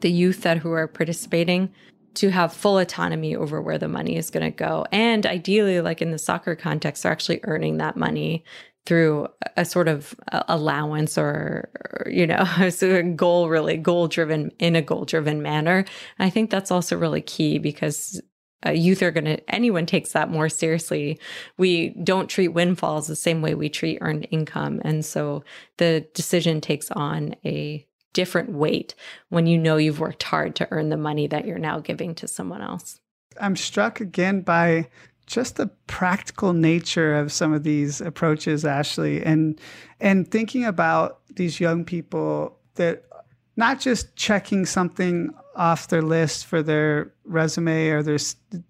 [0.00, 1.72] the youth that who are participating
[2.14, 4.84] to have full autonomy over where the money is going to go.
[4.92, 8.44] And ideally, like in the soccer context, they're actually earning that money
[8.84, 10.14] through a sort of
[10.48, 11.70] allowance or,
[12.06, 15.84] you know, so goal really goal driven in a goal driven manner.
[16.18, 18.20] And I think that's also really key because
[18.64, 21.18] uh, youth are going to anyone takes that more seriously.
[21.56, 24.80] We don't treat windfalls the same way we treat earned income.
[24.84, 25.44] And so
[25.78, 28.94] the decision takes on a different weight
[29.30, 32.28] when you know you've worked hard to earn the money that you're now giving to
[32.28, 33.00] someone else.
[33.40, 34.88] I'm struck again by
[35.26, 39.58] just the practical nature of some of these approaches ashley and
[40.00, 43.04] and thinking about these young people that
[43.56, 48.18] not just checking something off their list for their resume or their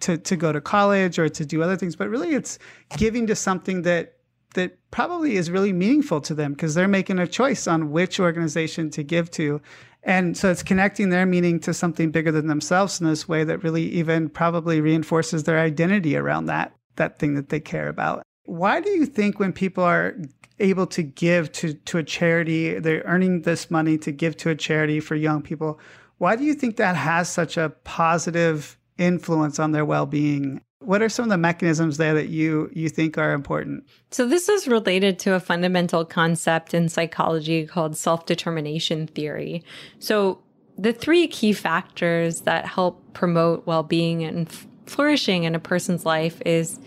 [0.00, 2.58] to, to go to college or to do other things but really it's
[2.96, 4.14] giving to something that
[4.54, 8.90] that probably is really meaningful to them because they're making a choice on which organization
[8.90, 9.60] to give to.
[10.02, 13.62] And so it's connecting their meaning to something bigger than themselves in this way that
[13.62, 18.22] really even probably reinforces their identity around that that thing that they care about.
[18.44, 20.14] Why do you think when people are
[20.58, 24.54] able to give to to a charity they're earning this money to give to a
[24.54, 25.80] charity for young people
[26.22, 30.62] why do you think that has such a positive influence on their well-being?
[30.78, 33.84] What are some of the mechanisms there that you you think are important?
[34.12, 39.64] So this is related to a fundamental concept in psychology called self-determination theory.
[39.98, 40.40] So
[40.78, 44.48] the three key factors that help promote well-being and
[44.86, 46.78] flourishing in a person's life is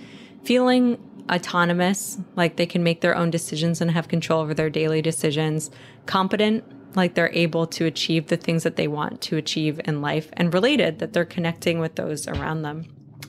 [0.46, 0.98] feeling
[1.30, 5.72] autonomous, like they can make their own decisions and have control over their daily decisions,
[6.06, 6.64] competent,
[6.96, 10.54] like they're able to achieve the things that they want to achieve in life, and
[10.54, 12.86] related, that they're connecting with those around them.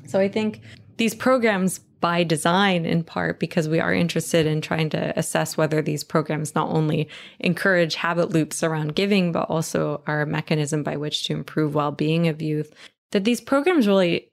[0.07, 0.61] So I think
[0.97, 5.81] these programs by design in part because we are interested in trying to assess whether
[5.81, 7.09] these programs not only
[7.41, 12.29] encourage habit loops around giving but also are a mechanism by which to improve well-being
[12.29, 12.73] of youth
[13.13, 14.29] that these programs really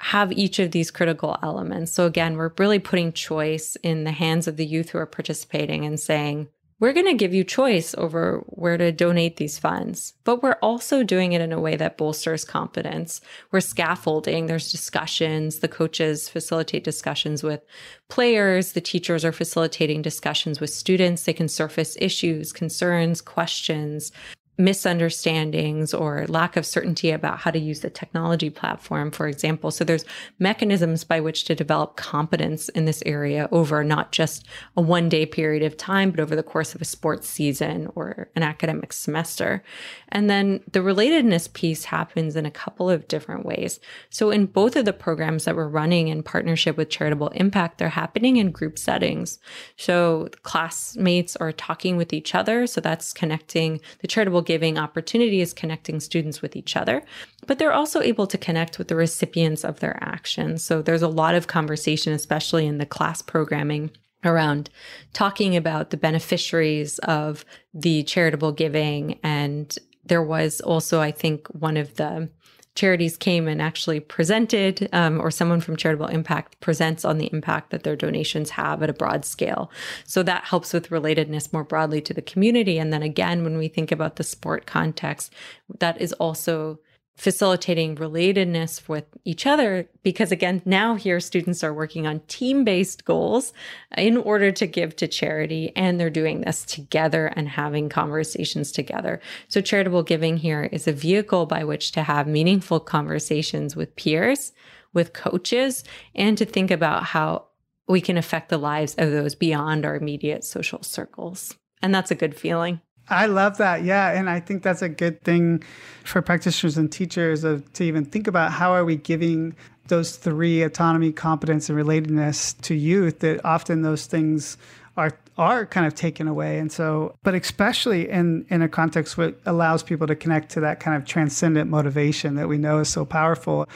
[0.00, 1.90] have each of these critical elements.
[1.90, 5.84] So again, we're really putting choice in the hands of the youth who are participating
[5.84, 6.48] and saying,
[6.80, 11.02] we're going to give you choice over where to donate these funds, but we're also
[11.02, 13.20] doing it in a way that bolsters confidence.
[13.50, 17.64] We're scaffolding, there's discussions, the coaches facilitate discussions with
[18.08, 21.24] players, the teachers are facilitating discussions with students.
[21.24, 24.12] They can surface issues, concerns, questions
[24.58, 29.70] misunderstandings or lack of certainty about how to use the technology platform, for example.
[29.70, 30.04] So there's
[30.40, 34.46] mechanisms by which to develop competence in this area over not just
[34.76, 38.28] a one day period of time, but over the course of a sports season or
[38.34, 39.62] an academic semester.
[40.08, 43.78] And then the relatedness piece happens in a couple of different ways.
[44.10, 47.90] So in both of the programs that we're running in partnership with Charitable Impact, they're
[47.90, 49.38] happening in group settings.
[49.76, 52.66] So classmates are talking with each other.
[52.66, 57.02] So that's connecting the charitable giving opportunities connecting students with each other,
[57.46, 60.62] but they're also able to connect with the recipients of their actions.
[60.62, 63.90] So there's a lot of conversation, especially in the class programming
[64.24, 64.70] around
[65.12, 67.44] talking about the beneficiaries of
[67.74, 69.20] the charitable giving.
[69.22, 72.30] And there was also, I think, one of the
[72.78, 77.70] charities came and actually presented, um, or someone from Charitable Impact presents on the impact
[77.70, 79.68] that their donations have at a broad scale.
[80.04, 82.78] So that helps with relatedness more broadly to the community.
[82.78, 85.34] And then again, when we think about the sport context,
[85.80, 86.78] that is also
[87.18, 93.52] facilitating relatedness with each other because again now here students are working on team-based goals
[93.96, 99.20] in order to give to charity and they're doing this together and having conversations together.
[99.48, 104.52] So charitable giving here is a vehicle by which to have meaningful conversations with peers
[104.94, 107.46] with coaches and to think about how
[107.88, 111.56] we can affect the lives of those beyond our immediate social circles.
[111.82, 113.84] And that's a good feeling I love that.
[113.84, 115.62] Yeah, and I think that's a good thing
[116.04, 119.54] for practitioners and teachers of, to even think about how are we giving
[119.88, 124.56] those three autonomy, competence, and relatedness to youth that often those things
[124.96, 129.40] are are kind of taken away and so but especially in in a context that
[129.46, 133.04] allows people to connect to that kind of transcendent motivation that we know is so
[133.04, 133.68] powerful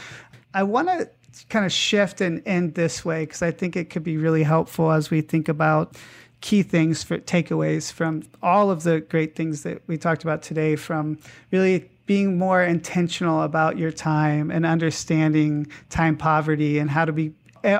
[0.54, 1.08] i want to
[1.48, 4.90] kind of shift and end this way because i think it could be really helpful
[4.90, 5.96] as we think about
[6.43, 10.76] key things for takeaways from all of the great things that we talked about today
[10.76, 11.18] from
[11.51, 17.32] really being more intentional about your time and understanding time poverty and how to be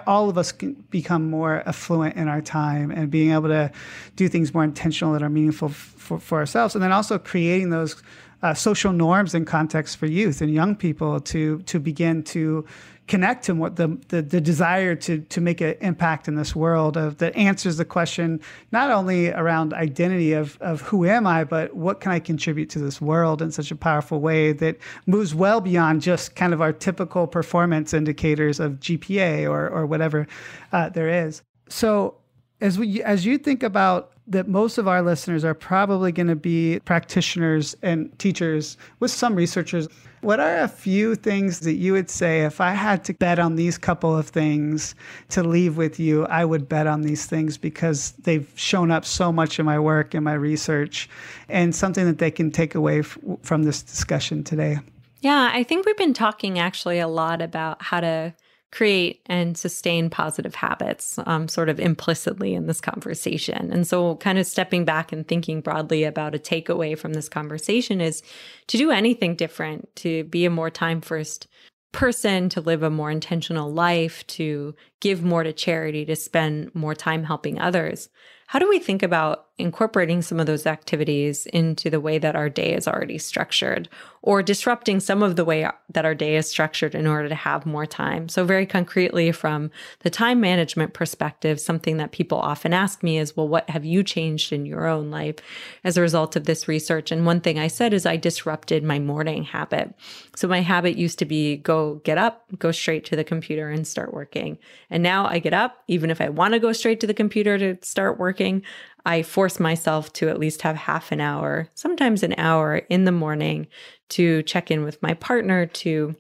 [0.07, 3.69] all of us can become more affluent in our time and being able to
[4.15, 6.77] do things more intentional that are meaningful for, for ourselves.
[6.77, 8.01] And then also creating those
[8.43, 12.65] uh, social norms and contexts for youth and young people to to begin to
[13.09, 16.97] connect to what the, the, the desire to to make an impact in this world
[16.97, 18.41] of that answers the question
[18.71, 22.79] not only around identity of of who am I, but what can I contribute to
[22.79, 26.73] this world in such a powerful way that moves well beyond just kind of our
[26.73, 30.27] typical performance indicators of GPA or or whatever
[30.73, 31.43] uh, there is.
[31.69, 32.17] So
[32.61, 36.37] as we as you think about that most of our listeners are probably going to
[36.37, 39.89] be practitioners and teachers with some researchers
[40.23, 43.57] what are a few things that you would say if I had to bet on
[43.57, 44.95] these couple of things
[45.31, 49.33] to leave with you, I would bet on these things because they've shown up so
[49.33, 51.11] much in my work and my research
[51.49, 54.79] and something that they can take away f- from this discussion today?
[55.21, 58.35] Yeah, I think we've been talking actually a lot about how to
[58.73, 63.71] create and sustain positive habits um, sort of implicitly in this conversation.
[63.71, 68.01] And so, kind of stepping back and thinking broadly about a takeaway from this conversation
[68.01, 68.23] is
[68.69, 71.47] to do anything different, to be a more time first
[71.93, 76.95] person, to live a more intentional life, to give more to charity, to spend more
[76.95, 78.09] time helping others.
[78.47, 82.49] How do we think about incorporating some of those activities into the way that our
[82.49, 83.89] day is already structured
[84.23, 87.67] or disrupting some of the way that our day is structured in order to have
[87.67, 88.29] more time?
[88.29, 93.37] So, very concretely, from the time management perspective, something that people often ask me is,
[93.37, 95.37] well, what have you changed in your own life
[95.85, 97.11] as a result of this research?
[97.11, 99.93] And one thing I said is I disrupted my morning habit.
[100.37, 103.87] So, my habit used to be go get up, go straight to the computer and
[103.87, 104.57] start working.
[104.89, 107.59] And now I get up, even if I want to go straight to the computer
[107.59, 108.63] to start working,
[109.05, 113.13] I force myself to at least have half an hour, sometimes an hour in the
[113.13, 113.67] morning
[114.11, 116.15] to check in with my partner, to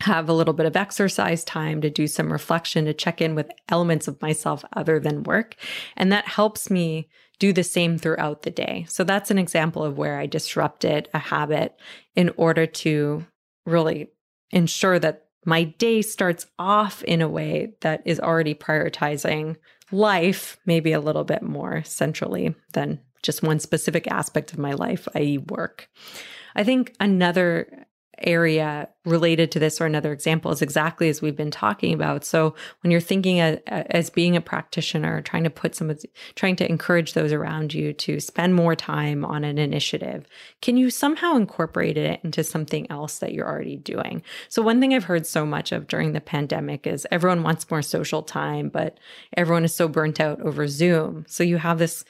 [0.00, 3.50] have a little bit of exercise time to do some reflection, to check in with
[3.68, 5.56] elements of myself other than work.
[5.96, 7.08] And that helps me
[7.40, 8.86] do the same throughout the day.
[8.88, 11.76] So that's an example of where I disrupted a habit
[12.14, 13.26] in order to
[13.66, 14.10] really
[14.50, 19.56] ensure that my day starts off in a way that is already prioritizing
[19.90, 25.08] life, maybe a little bit more centrally than just one specific aspect of my life,
[25.14, 25.88] i.e., work.
[26.54, 27.86] I think another
[28.22, 32.24] area related to this or another example is exactly as we've been talking about.
[32.24, 35.94] So when you're thinking as, being a practitioner trying to put some
[36.34, 40.26] trying to encourage those around you to spend more time on an initiative
[40.62, 44.22] can you somehow incorporate it into something else that you're already doing?
[44.48, 47.82] So one thing i've heard so much of during the pandemic is everyone wants more
[47.82, 48.98] social time but
[49.36, 51.24] everyone is so burnt out over zoom.
[51.28, 52.04] So you have this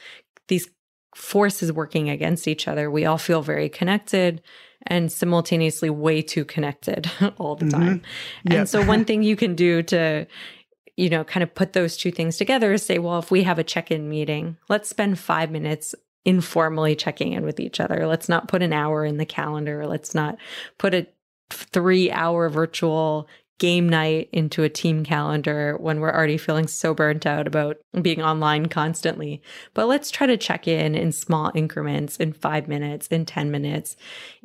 [0.47, 0.69] these
[1.15, 2.91] forces working against each other.
[2.91, 4.41] We all feel very connected
[4.89, 7.81] and simultaneously way too connected all the mm-hmm.
[7.81, 7.99] time.
[7.99, 8.53] Mm-hmm.
[8.53, 10.27] And so one thing you can do to
[10.97, 13.61] you know kind of put those two things together is say well if we have
[13.61, 18.49] a check-in meeting let's spend 5 minutes informally checking in with each other let's not
[18.49, 20.37] put an hour in the calendar let's not
[20.77, 21.07] put a
[21.51, 23.29] 3 hour virtual
[23.59, 28.23] game night into a team calendar when we're already feeling so burnt out about being
[28.23, 29.43] online constantly.
[29.75, 33.97] But let's try to check in in small increments in five minutes, in 10 minutes,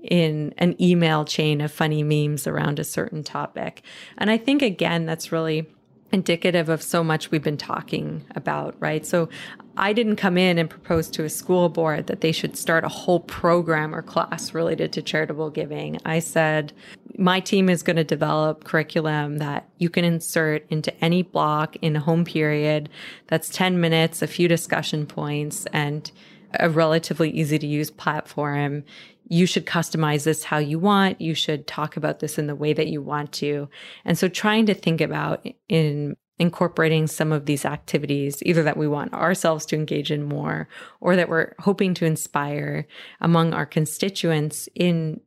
[0.01, 3.83] in an email chain of funny memes around a certain topic.
[4.17, 5.67] And I think, again, that's really
[6.13, 9.05] indicative of so much we've been talking about, right?
[9.05, 9.27] So
[9.75, 12.89] I didn't come in and propose to a school board that they should start a
[12.89, 15.97] whole program or class related to charitable giving.
[16.05, 16.71] I said,
[17.17, 21.95] my team is going to develop curriculum that you can insert into any block in
[21.95, 22.89] a home period
[23.27, 26.11] that's 10 minutes, a few discussion points, and
[26.59, 28.83] a relatively easy to use platform
[29.27, 31.21] you should customize this how you want.
[31.21, 33.69] You should talk about this in the way that you want to.
[34.05, 38.87] And so trying to think about in incorporating some of these activities, either that we
[38.87, 40.67] want ourselves to engage in more
[40.99, 42.87] or that we're hoping to inspire
[43.21, 45.21] among our constituents in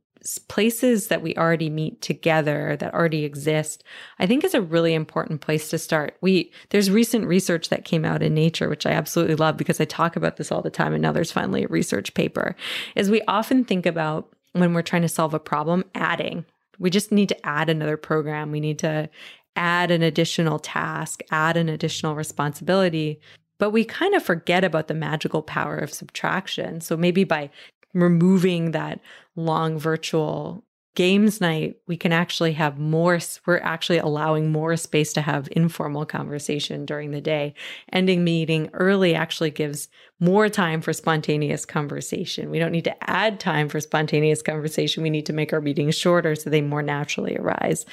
[0.49, 3.85] places that we already meet together that already exist
[4.19, 6.17] i think is a really important place to start.
[6.21, 9.85] We there's recent research that came out in nature which i absolutely love because i
[9.85, 12.57] talk about this all the time and now there's finally a research paper
[12.95, 16.45] is we often think about when we're trying to solve a problem adding.
[16.79, 18.51] We just need to add another program.
[18.51, 19.09] We need to
[19.55, 23.21] add an additional task add an additional responsibility
[23.59, 26.81] but we kind of forget about the magical power of subtraction.
[26.83, 27.51] So maybe by
[27.97, 29.01] removing that
[29.35, 35.21] long virtual games night, we can actually have more, we're actually allowing more space to
[35.21, 37.55] have informal conversation during the day.
[37.93, 39.89] Ending meeting early actually gives
[40.21, 42.51] more time for spontaneous conversation.
[42.51, 45.03] We don't need to add time for spontaneous conversation.
[45.03, 47.85] We need to make our meetings shorter so they more naturally arise.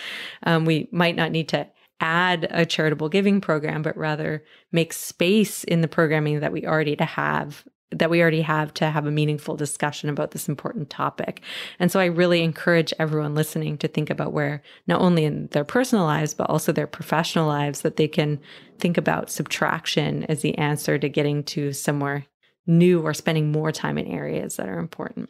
[0.43, 1.68] Um, we might not need to
[1.99, 6.95] add a charitable giving program, but rather make space in the programming that we already
[6.95, 11.42] to have that we already have to have a meaningful discussion about this important topic.
[11.80, 15.64] And so I really encourage everyone listening to think about where not only in their
[15.64, 18.40] personal lives, but also their professional lives, that they can
[18.80, 22.26] think about subtraction as the answer to getting to somewhere
[22.66, 25.30] new or spending more time in areas that are important.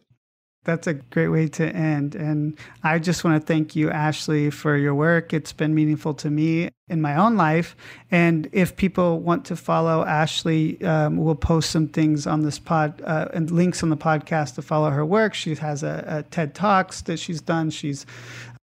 [0.66, 2.16] That's a great way to end.
[2.16, 5.34] And I just want to thank you, Ashley, for your work.
[5.34, 7.76] It's been meaningful to me in my own life.
[8.12, 13.02] And if people want to follow Ashley, um, we'll post some things on this pod
[13.02, 15.34] uh, and links on the podcast to follow her work.
[15.34, 17.70] She has a, a TED Talks that she's done.
[17.70, 18.06] She's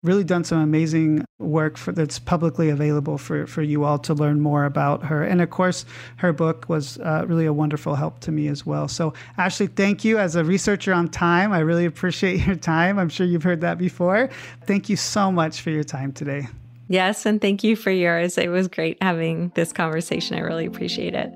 [0.06, 4.40] really done some amazing work for, that's publicly available for, for you all to learn
[4.40, 5.24] more about her.
[5.24, 5.86] And of course,
[6.18, 8.88] her book was uh, really a wonderful help to me as well.
[8.88, 11.52] So, Ashley, thank you as a researcher on time.
[11.52, 12.98] I really appreciate your time.
[13.00, 14.30] I'm sure you've heard that before.
[14.66, 16.48] Thank you so much for your time today.
[16.88, 18.38] Yes, and thank you for yours.
[18.38, 20.38] It was great having this conversation.
[20.38, 21.34] I really appreciate it.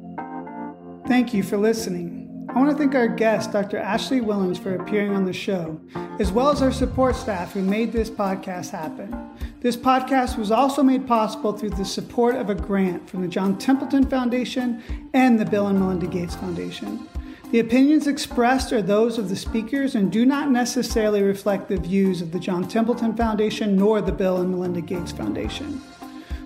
[1.08, 2.19] Thank you for listening.
[2.50, 3.78] I want to thank our guest, Dr.
[3.78, 5.80] Ashley Whillans, for appearing on the show,
[6.20, 9.16] as well as our support staff who made this podcast happen.
[9.62, 13.56] This podcast was also made possible through the support of a grant from the John
[13.60, 14.82] Templeton Foundation
[15.14, 17.08] and the Bill and Melinda Gates Foundation.
[17.52, 22.20] The opinions expressed are those of the speakers and do not necessarily reflect the views
[22.20, 25.82] of the John Templeton Foundation nor the Bill and Melinda Gates Foundation.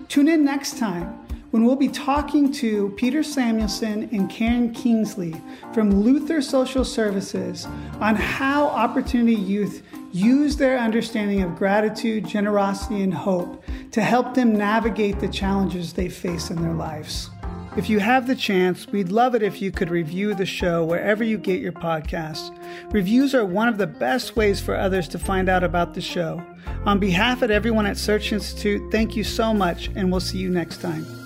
[0.08, 1.23] Tune in next time
[1.54, 5.40] when we'll be talking to Peter Samuelson and Karen Kingsley
[5.72, 7.68] from Luther Social Services
[8.00, 14.56] on how Opportunity Youth use their understanding of gratitude, generosity, and hope to help them
[14.56, 17.30] navigate the challenges they face in their lives.
[17.76, 21.22] If you have the chance, we'd love it if you could review the show wherever
[21.22, 22.50] you get your podcasts.
[22.92, 26.44] Reviews are one of the best ways for others to find out about the show.
[26.84, 30.50] On behalf of everyone at Search Institute, thank you so much, and we'll see you
[30.50, 31.23] next time.